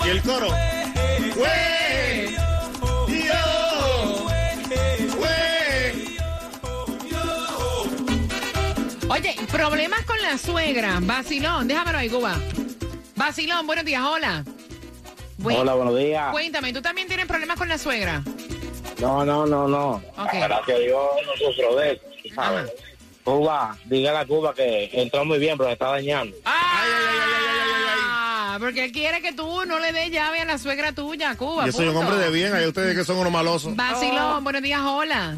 Y 0.05 0.09
el 0.09 0.21
coro. 0.23 0.47
Problemas 9.55 10.03
con 10.03 10.21
la 10.21 10.37
suegra. 10.37 10.99
Vacilón, 11.01 11.67
déjamelo 11.67 11.97
ahí, 11.97 12.09
Cuba. 12.09 12.35
Vacilón, 13.15 13.65
buenos 13.65 13.85
días, 13.85 14.01
hola. 14.03 14.43
Hola, 15.43 15.73
buenos 15.75 15.97
días. 15.97 16.31
Cuéntame, 16.31 16.73
¿tú 16.73 16.81
también 16.81 17.07
tienes 17.07 17.25
problemas 17.25 17.57
con 17.57 17.69
la 17.69 17.77
suegra? 17.77 18.21
No, 18.99 19.23
no, 19.23 19.45
no, 19.45 19.65
no. 19.67 19.91
Ok. 20.17 20.33
Gracias 20.33 20.77
a 20.77 20.79
Dios 20.79 21.05
no 21.25 21.33
sufro 21.47 21.75
de 21.77 21.93
eso, 21.93 22.01
tú 22.21 22.29
¿sabes? 22.35 22.69
Cuba, 23.23 23.77
dígale 23.85 24.17
a 24.17 24.25
Cuba 24.25 24.53
que 24.53 24.89
entró 24.91 25.23
muy 25.23 25.39
bien, 25.39 25.57
pero 25.57 25.69
se 25.69 25.73
está 25.73 25.87
dañando. 25.89 26.35
Ah, 26.45 27.37
porque 28.59 28.85
él 28.85 28.91
quiere 28.91 29.21
que 29.21 29.31
tú 29.31 29.65
no 29.65 29.79
le 29.79 29.93
des 29.93 30.11
llave 30.11 30.41
a 30.41 30.45
la 30.45 30.57
suegra 30.57 30.91
tuya, 30.91 31.33
Cuba. 31.35 31.65
Yo 31.65 31.71
soy 31.71 31.87
un 31.87 31.95
hombre 31.95 32.17
de 32.17 32.29
bien, 32.29 32.53
hay 32.53 32.67
ustedes 32.67 32.93
que 32.95 33.05
son 33.05 33.17
unos 33.17 33.31
malosos. 33.31 33.73
Vacilón, 33.75 34.43
buenos 34.43 34.61
días, 34.61 34.81
hola. 34.81 35.37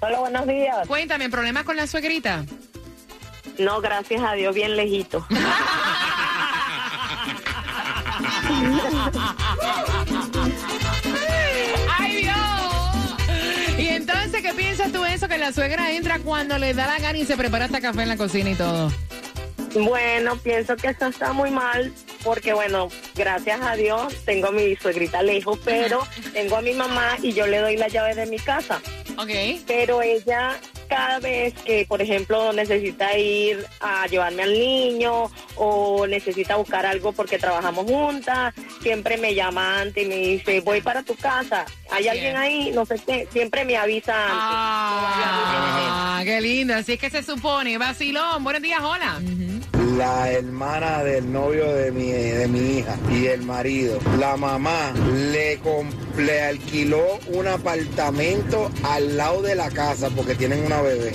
Hola, 0.00 0.18
buenos 0.18 0.46
días. 0.48 0.88
Cuéntame, 0.88 1.30
¿problemas 1.30 1.62
con 1.64 1.76
la 1.76 1.86
suegrita? 1.86 2.44
No, 3.58 3.80
gracias 3.80 4.22
a 4.22 4.32
Dios, 4.34 4.54
bien 4.54 4.76
lejito. 4.76 5.26
¡Ay, 11.98 12.16
Dios! 12.16 13.78
Y 13.78 13.88
entonces, 13.88 14.42
¿qué 14.42 14.54
piensas 14.54 14.92
tú 14.92 15.02
de 15.02 15.14
eso? 15.14 15.28
Que 15.28 15.38
la 15.38 15.52
suegra 15.52 15.92
entra 15.92 16.18
cuando 16.20 16.58
le 16.58 16.74
da 16.74 16.86
la 16.86 16.98
gana 16.98 17.18
y 17.18 17.24
se 17.24 17.36
prepara 17.36 17.66
hasta 17.66 17.80
café 17.80 18.02
en 18.02 18.08
la 18.08 18.16
cocina 18.16 18.50
y 18.50 18.54
todo. 18.54 18.90
Bueno, 19.74 20.36
pienso 20.36 20.74
que 20.76 20.88
eso 20.88 21.06
está 21.06 21.32
muy 21.32 21.50
mal 21.50 21.92
porque, 22.24 22.52
bueno, 22.52 22.88
gracias 23.14 23.60
a 23.62 23.76
Dios 23.76 24.12
tengo 24.24 24.48
a 24.48 24.52
mi 24.52 24.74
suegrita 24.76 25.22
lejos, 25.22 25.60
pero 25.64 26.06
tengo 26.32 26.56
a 26.56 26.60
mi 26.60 26.74
mamá 26.74 27.16
y 27.22 27.32
yo 27.32 27.46
le 27.46 27.58
doy 27.58 27.76
la 27.76 27.86
llave 27.88 28.14
de 28.16 28.26
mi 28.26 28.38
casa. 28.38 28.80
Ok. 29.16 29.30
Pero 29.66 30.02
ella 30.02 30.58
cada 30.90 31.20
vez 31.20 31.54
que, 31.54 31.86
por 31.86 32.02
ejemplo, 32.02 32.52
necesita 32.52 33.16
ir 33.16 33.64
a 33.80 34.08
llevarme 34.08 34.42
al 34.42 34.52
niño 34.52 35.30
o 35.54 36.04
necesita 36.08 36.56
buscar 36.56 36.84
algo 36.84 37.12
porque 37.12 37.38
trabajamos 37.38 37.86
juntas, 37.86 38.52
siempre 38.82 39.16
me 39.16 39.34
llama 39.34 39.80
antes 39.80 40.04
y 40.04 40.08
me 40.08 40.16
dice, 40.16 40.60
voy 40.60 40.80
para 40.80 41.04
tu 41.04 41.14
casa, 41.14 41.64
¿hay 41.92 42.08
alguien 42.08 42.36
ahí? 42.36 42.72
No 42.74 42.84
sé 42.84 42.96
qué, 43.06 43.28
siempre 43.32 43.64
me 43.64 43.76
avisa 43.76 44.12
antes. 44.14 44.36
Ah, 44.36 46.20
qué 46.24 46.40
lindo. 46.40 46.74
Así 46.74 46.94
es 46.94 46.98
que 46.98 47.08
se 47.08 47.22
supone. 47.22 47.78
Vacilón, 47.78 48.42
buenos 48.42 48.60
días, 48.60 48.80
hola. 48.82 49.20
La 50.00 50.32
hermana 50.32 51.04
del 51.04 51.30
novio 51.30 51.74
de 51.74 51.92
mi, 51.92 52.10
de 52.10 52.48
mi 52.48 52.78
hija 52.78 52.96
y 53.12 53.26
el 53.26 53.42
marido, 53.42 53.98
la 54.18 54.34
mamá 54.34 54.94
le, 55.30 55.60
le 56.16 56.40
alquiló 56.40 57.04
un 57.34 57.46
apartamento 57.46 58.70
al 58.82 59.18
lado 59.18 59.42
de 59.42 59.54
la 59.54 59.68
casa 59.68 60.08
porque 60.08 60.34
tienen 60.34 60.64
una 60.64 60.80
bebé. 60.80 61.12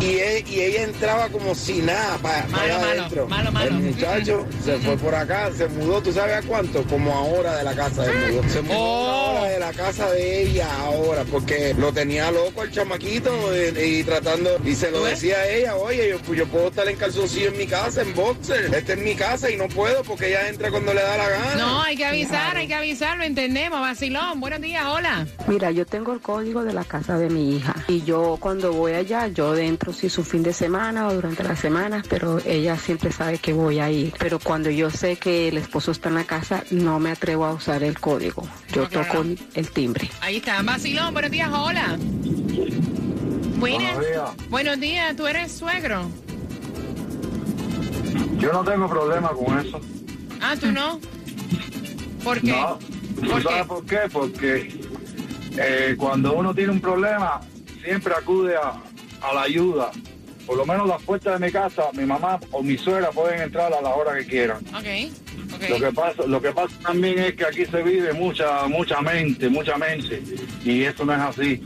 Y, 0.00 0.18
e- 0.18 0.44
y 0.46 0.60
ella 0.60 0.82
entraba 0.82 1.28
como 1.28 1.54
si 1.54 1.78
nada 1.80 2.18
para 2.18 2.44
allá 2.44 2.78
malo, 2.78 3.00
adentro. 3.00 3.26
malo, 3.28 3.50
malo. 3.52 3.66
El 3.68 3.74
muchacho 3.82 4.46
se 4.64 4.76
fue 4.78 4.96
por 4.96 5.14
acá, 5.14 5.50
se 5.56 5.66
mudó, 5.68 6.02
¿tú 6.02 6.12
sabes 6.12 6.36
a 6.36 6.42
cuánto? 6.42 6.82
Como 6.84 7.12
ahora 7.12 7.56
de 7.56 7.64
la 7.64 7.74
casa 7.74 8.04
se 8.04 8.12
mudó. 8.12 8.48
Se 8.50 8.60
mudó 8.62 8.76
Oh. 8.78 9.44
de 9.44 9.58
la 9.58 9.72
casa 9.72 10.10
de 10.10 10.42
ella 10.42 10.68
ahora, 10.80 11.24
porque 11.30 11.74
lo 11.78 11.92
tenía 11.92 12.30
loco 12.30 12.62
el 12.62 12.70
chamaquito 12.70 13.30
y, 13.54 13.78
y 14.00 14.04
tratando, 14.04 14.50
y 14.64 14.74
se 14.74 14.90
lo 14.90 15.02
decía 15.04 15.36
a 15.38 15.48
ella, 15.48 15.76
oye, 15.76 16.10
yo, 16.10 16.34
yo 16.34 16.46
puedo 16.46 16.68
estar 16.68 16.86
en 16.88 16.96
calzoncillo 16.96 17.48
en 17.48 17.56
mi 17.58 17.66
casa, 17.66 18.02
en 18.02 18.14
boxer, 18.14 18.72
esta 18.74 18.92
es 18.92 18.98
mi 18.98 19.14
casa 19.14 19.50
y 19.50 19.56
no 19.56 19.66
puedo 19.68 20.02
porque 20.02 20.28
ella 20.28 20.48
entra 20.48 20.70
cuando 20.70 20.92
le 20.92 21.02
da 21.02 21.16
la 21.16 21.28
gana. 21.28 21.54
No, 21.56 21.82
hay 21.82 21.96
que 21.96 22.04
avisar, 22.04 22.56
hay 22.56 22.68
que 22.68 22.74
avisar, 22.74 23.16
lo 23.16 23.24
entendemos. 23.24 23.80
Vacilón, 23.80 24.40
buenos 24.40 24.60
días, 24.60 24.84
hola. 24.86 25.26
Mira, 25.46 25.70
yo 25.70 25.86
tengo 25.86 26.12
el 26.12 26.20
código 26.20 26.64
de 26.64 26.72
la 26.74 26.84
casa 26.84 27.18
de 27.18 27.30
mi 27.30 27.56
hija 27.56 27.74
y 27.88 28.02
yo 28.04 28.36
cuando 28.40 28.72
voy 28.72 28.92
allá, 28.92 29.28
yo 29.28 29.52
dentro 29.52 29.85
si 29.92 30.06
es 30.08 30.18
un 30.18 30.24
fin 30.24 30.42
de 30.42 30.52
semana 30.52 31.08
o 31.08 31.14
durante 31.14 31.42
las 31.44 31.58
semanas, 31.60 32.04
pero 32.08 32.38
ella 32.44 32.76
siempre 32.76 33.10
sabe 33.12 33.38
que 33.38 33.52
voy 33.52 33.78
a 33.78 33.90
ir. 33.90 34.12
Pero 34.18 34.38
cuando 34.38 34.70
yo 34.70 34.90
sé 34.90 35.16
que 35.16 35.48
el 35.48 35.56
esposo 35.58 35.90
está 35.92 36.08
en 36.08 36.14
la 36.16 36.24
casa, 36.24 36.64
no 36.70 36.98
me 36.98 37.10
atrevo 37.10 37.44
a 37.44 37.52
usar 37.52 37.82
el 37.82 37.98
código. 37.98 38.46
Yo 38.72 38.88
toco 38.88 39.22
el- 39.22 39.38
el 39.54 39.70
timbre. 39.70 40.10
Ahí 40.20 40.36
está, 40.36 40.62
Vacilón, 40.62 41.12
buenos 41.12 41.30
días, 41.30 41.50
hola. 41.52 41.96
Buenas. 43.58 43.94
Buenos 43.96 44.06
días. 44.06 44.48
Buenos 44.50 44.80
días, 44.80 45.16
¿tú 45.16 45.26
eres 45.26 45.52
suegro? 45.52 46.08
Yo 48.38 48.52
no 48.52 48.64
tengo 48.64 48.88
problema 48.88 49.30
con 49.30 49.58
eso. 49.58 49.80
Ah, 50.42 50.54
¿tú 50.60 50.70
no? 50.72 51.00
¿Por 52.22 52.40
qué? 52.40 52.48
No. 52.52 52.78
¿Tú 53.20 53.40
sabes 53.42 53.66
por 53.66 53.84
qué? 53.86 53.98
Porque 54.12 54.80
eh, 55.56 55.94
cuando 55.96 56.34
uno 56.34 56.54
tiene 56.54 56.72
un 56.72 56.80
problema, 56.80 57.40
siempre 57.82 58.12
acude 58.14 58.56
a, 58.56 58.74
a 59.30 59.34
la 59.34 59.42
ayuda. 59.42 59.90
Por 60.46 60.56
lo 60.56 60.64
menos 60.64 60.86
las 60.86 61.02
puertas 61.02 61.40
de 61.40 61.46
mi 61.46 61.50
casa, 61.52 61.86
mi 61.92 62.04
mamá 62.04 62.38
o 62.52 62.62
mi 62.62 62.78
suegra 62.78 63.10
pueden 63.10 63.42
entrar 63.42 63.72
a 63.72 63.80
la 63.80 63.88
hora 63.90 64.16
que 64.16 64.26
quieran. 64.26 64.58
Lo 65.68 65.80
que 65.80 65.90
pasa, 65.92 66.22
lo 66.26 66.40
que 66.40 66.52
pasa 66.52 66.72
también 66.82 67.18
es 67.18 67.34
que 67.34 67.44
aquí 67.44 67.66
se 67.66 67.82
vive 67.82 68.12
mucha, 68.12 68.68
mucha 68.68 69.00
mente, 69.00 69.48
mucha 69.48 69.76
mente, 69.76 70.22
y 70.64 70.84
eso 70.84 71.04
no 71.04 71.14
es 71.14 71.20
así. 71.20 71.60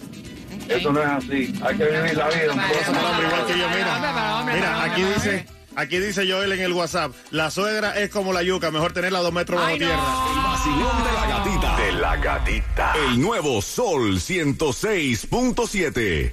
Eso 0.69 0.91
no 0.93 1.03
es 1.03 1.09
así. 1.09 1.53
Hay 1.63 1.77
que 1.77 1.85
vivir 1.85 2.17
la 2.17 2.29
vida. 2.29 2.53
un 2.53 2.61
poco. 2.61 2.79
igual 3.27 3.47
que 3.47 3.59
yo, 3.59 3.69
mira. 3.71 4.45
Mira, 4.55 4.85
aquí 4.85 5.03
dice, 5.03 5.47
aquí 5.75 5.99
dice 5.99 6.31
Joel 6.31 6.53
en 6.53 6.61
el 6.61 6.73
WhatsApp, 6.73 7.13
la 7.33 7.51
suegra 7.51 7.99
es 7.99 8.09
como 8.11 8.33
la 8.33 8.43
yuca, 8.43 8.71
mejor 8.71 8.93
tenerla 8.93 9.19
a 9.19 9.23
dos 9.23 9.33
metros 9.33 9.61
bajo 9.61 9.77
tierra. 9.77 9.95
El 9.95 10.43
vacilón 10.43 11.05
de 11.05 11.13
la 11.13 11.27
gatita. 11.27 11.77
De 11.77 11.93
la 11.93 12.17
gatita. 12.17 12.93
El 13.09 13.21
nuevo 13.21 13.61
Sol 13.61 14.21
106.7. 14.21 16.33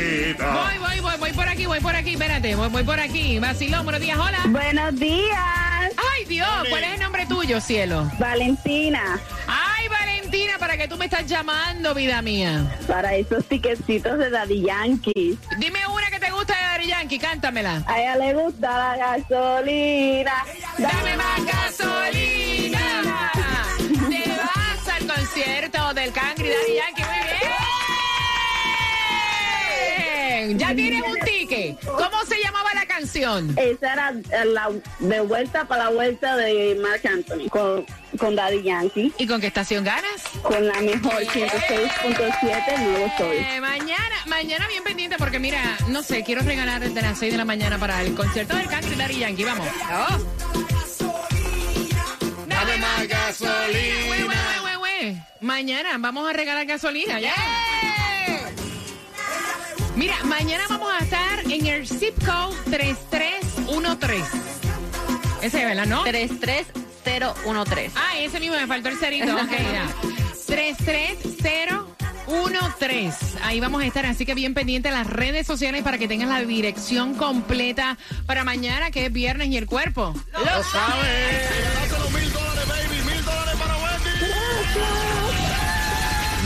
Voy, 0.00 0.78
voy, 0.78 1.00
voy, 1.00 1.18
voy 1.18 1.32
por 1.32 1.48
aquí, 1.48 1.66
voy 1.66 1.80
por 1.80 1.94
aquí, 1.94 2.12
espérate, 2.12 2.54
voy, 2.54 2.68
voy 2.68 2.82
por 2.84 2.98
aquí. 2.98 3.38
Vacilón, 3.38 3.84
buenos 3.84 4.00
días, 4.00 4.18
hola. 4.18 4.40
Buenos 4.48 4.98
días. 4.98 5.92
Ay, 5.96 6.24
Dios, 6.26 6.48
¿cuál 6.68 6.84
es 6.84 6.94
el 6.94 7.00
nombre 7.00 7.26
tuyo, 7.26 7.60
cielo? 7.60 8.10
Valentina. 8.18 9.20
Ay, 9.46 9.88
Valentina, 9.88 10.54
¿para 10.58 10.76
qué 10.76 10.88
tú 10.88 10.96
me 10.96 11.04
estás 11.04 11.26
llamando, 11.26 11.94
vida 11.94 12.22
mía? 12.22 12.64
Para 12.86 13.14
esos 13.14 13.44
tiquecitos 13.46 14.18
de 14.18 14.30
Daddy 14.30 14.62
Yankee. 14.62 15.38
Dime 15.58 15.86
una 15.86 16.10
que 16.10 16.18
te 16.18 16.30
gusta 16.30 16.54
de 16.56 16.62
Daddy 16.62 16.86
Yankee, 16.86 17.18
cántamela. 17.18 17.82
A 17.86 18.00
ella 18.00 18.16
le 18.16 18.34
gusta 18.34 18.70
la 18.70 18.96
gasolina. 18.96 20.32
Dame 20.78 21.16
más 21.16 21.44
gasolina. 21.44 22.80
Te 24.08 24.28
vas 24.28 24.88
al 24.88 25.06
concierto 25.06 25.94
del 25.94 26.12
Cangri 26.12 26.48
Daddy 26.48 26.76
Yankee, 26.76 27.02
muy 27.02 27.28
bien. 27.28 27.39
¿Cómo 31.84 32.24
se 32.26 32.40
llamaba 32.42 32.72
la 32.74 32.86
canción? 32.86 33.54
Esa 33.56 33.92
era 33.92 34.10
eh, 34.10 34.44
la 34.46 34.70
de 34.98 35.20
vuelta 35.20 35.66
para 35.66 35.84
la 35.84 35.90
vuelta 35.90 36.36
de 36.36 36.78
Mark 36.80 37.02
Anthony 37.06 37.48
con, 37.48 37.86
con 38.18 38.36
Daddy 38.36 38.62
Yankee. 38.62 39.12
¿Y 39.18 39.26
con 39.26 39.40
qué 39.40 39.48
estación 39.48 39.84
ganas? 39.84 40.22
Con 40.42 40.66
la 40.66 40.80
mejor 40.80 41.22
106.7 41.22 42.78
Nuevo 42.78 43.12
Sol. 43.18 43.32
Eh, 43.32 43.60
mañana, 43.60 44.16
mañana 44.26 44.68
bien 44.68 44.84
pendiente 44.84 45.16
porque 45.18 45.38
mira, 45.38 45.76
no 45.88 46.02
sé, 46.02 46.22
quiero 46.24 46.42
regalar 46.42 46.80
desde 46.80 47.02
las 47.02 47.18
6 47.18 47.32
de 47.32 47.38
la 47.38 47.44
mañana 47.44 47.78
para 47.78 48.00
el 48.02 48.14
concierto 48.14 48.56
del 48.56 48.68
Cangri 48.68 48.94
Daddy 48.96 49.18
Yankee. 49.18 49.44
Vamos. 49.44 49.66
Vamos. 49.88 50.26
Dame 52.46 52.76
más 52.76 53.08
gasolina. 53.08 54.60
Mañana 55.40 55.96
vamos 55.98 56.28
a 56.28 56.32
regalar 56.34 56.66
gasolina. 56.66 57.18
¡Yeah! 57.18 57.89
Mira, 60.00 60.16
mañana 60.24 60.64
vamos 60.70 60.90
a 60.90 60.98
estar 61.04 61.40
en 61.40 61.66
el 61.66 61.86
zip 61.86 62.14
code 62.24 62.56
3313. 62.70 64.24
Ese 65.42 65.60
es, 65.60 65.66
¿verdad, 65.66 65.84
no? 65.84 66.04
33013. 66.04 67.92
Ah, 67.96 68.18
ese 68.18 68.40
mismo, 68.40 68.56
me 68.56 68.66
faltó 68.66 68.88
el 68.88 68.96
cerito. 68.96 69.34
Ok, 69.34 69.50
ya. 69.50 69.86
33013. 70.46 73.38
Ahí 73.42 73.60
vamos 73.60 73.82
a 73.82 73.86
estar, 73.86 74.06
así 74.06 74.24
que 74.24 74.32
bien 74.32 74.54
pendiente 74.54 74.88
en 74.88 74.94
las 74.94 75.06
redes 75.06 75.46
sociales 75.46 75.82
para 75.82 75.98
que 75.98 76.08
tengas 76.08 76.30
la 76.30 76.40
dirección 76.40 77.14
completa 77.14 77.98
para 78.24 78.42
mañana, 78.42 78.90
que 78.90 79.04
es 79.04 79.12
viernes 79.12 79.48
y 79.48 79.58
el 79.58 79.66
cuerpo. 79.66 80.14
¡Lo 80.32 80.64
sabes! 80.64 81.50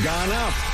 Gana 0.03 0.74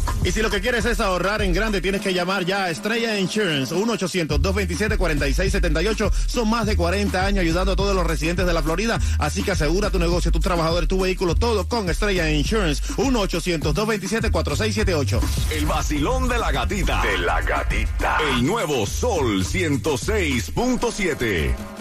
Y 0.23 0.31
si 0.31 0.41
lo 0.41 0.49
que 0.51 0.61
quieres 0.61 0.85
es 0.85 0.99
ahorrar 0.99 1.41
en 1.41 1.51
grande, 1.51 1.81
tienes 1.81 2.01
que 2.01 2.13
llamar 2.13 2.45
ya 2.45 2.65
a 2.65 2.69
Estrella 2.69 3.17
Insurance, 3.17 3.73
1-800-227-4678. 3.73 6.11
Son 6.27 6.47
más 6.47 6.67
de 6.67 6.75
40 6.75 7.25
años 7.25 7.41
ayudando 7.41 7.71
a 7.71 7.75
todos 7.75 7.95
los 7.95 8.05
residentes 8.05 8.45
de 8.45 8.53
la 8.53 8.61
Florida. 8.61 8.99
Así 9.17 9.41
que 9.41 9.49
asegura 9.51 9.89
tu 9.89 9.97
negocio, 9.97 10.31
tus 10.31 10.41
trabajadores, 10.41 10.87
tu 10.87 11.01
vehículo, 11.01 11.33
todo 11.33 11.67
con 11.67 11.89
Estrella 11.89 12.29
Insurance. 12.29 12.83
1-800-227-4678. 12.97 15.19
El 15.51 15.65
vacilón 15.65 16.29
de 16.29 16.37
la 16.37 16.51
gatita. 16.51 17.01
De 17.01 17.17
la 17.17 17.41
gatita. 17.41 18.19
El 18.35 18.45
nuevo 18.45 18.85
Sol 18.85 19.43
106.7. 19.43 21.80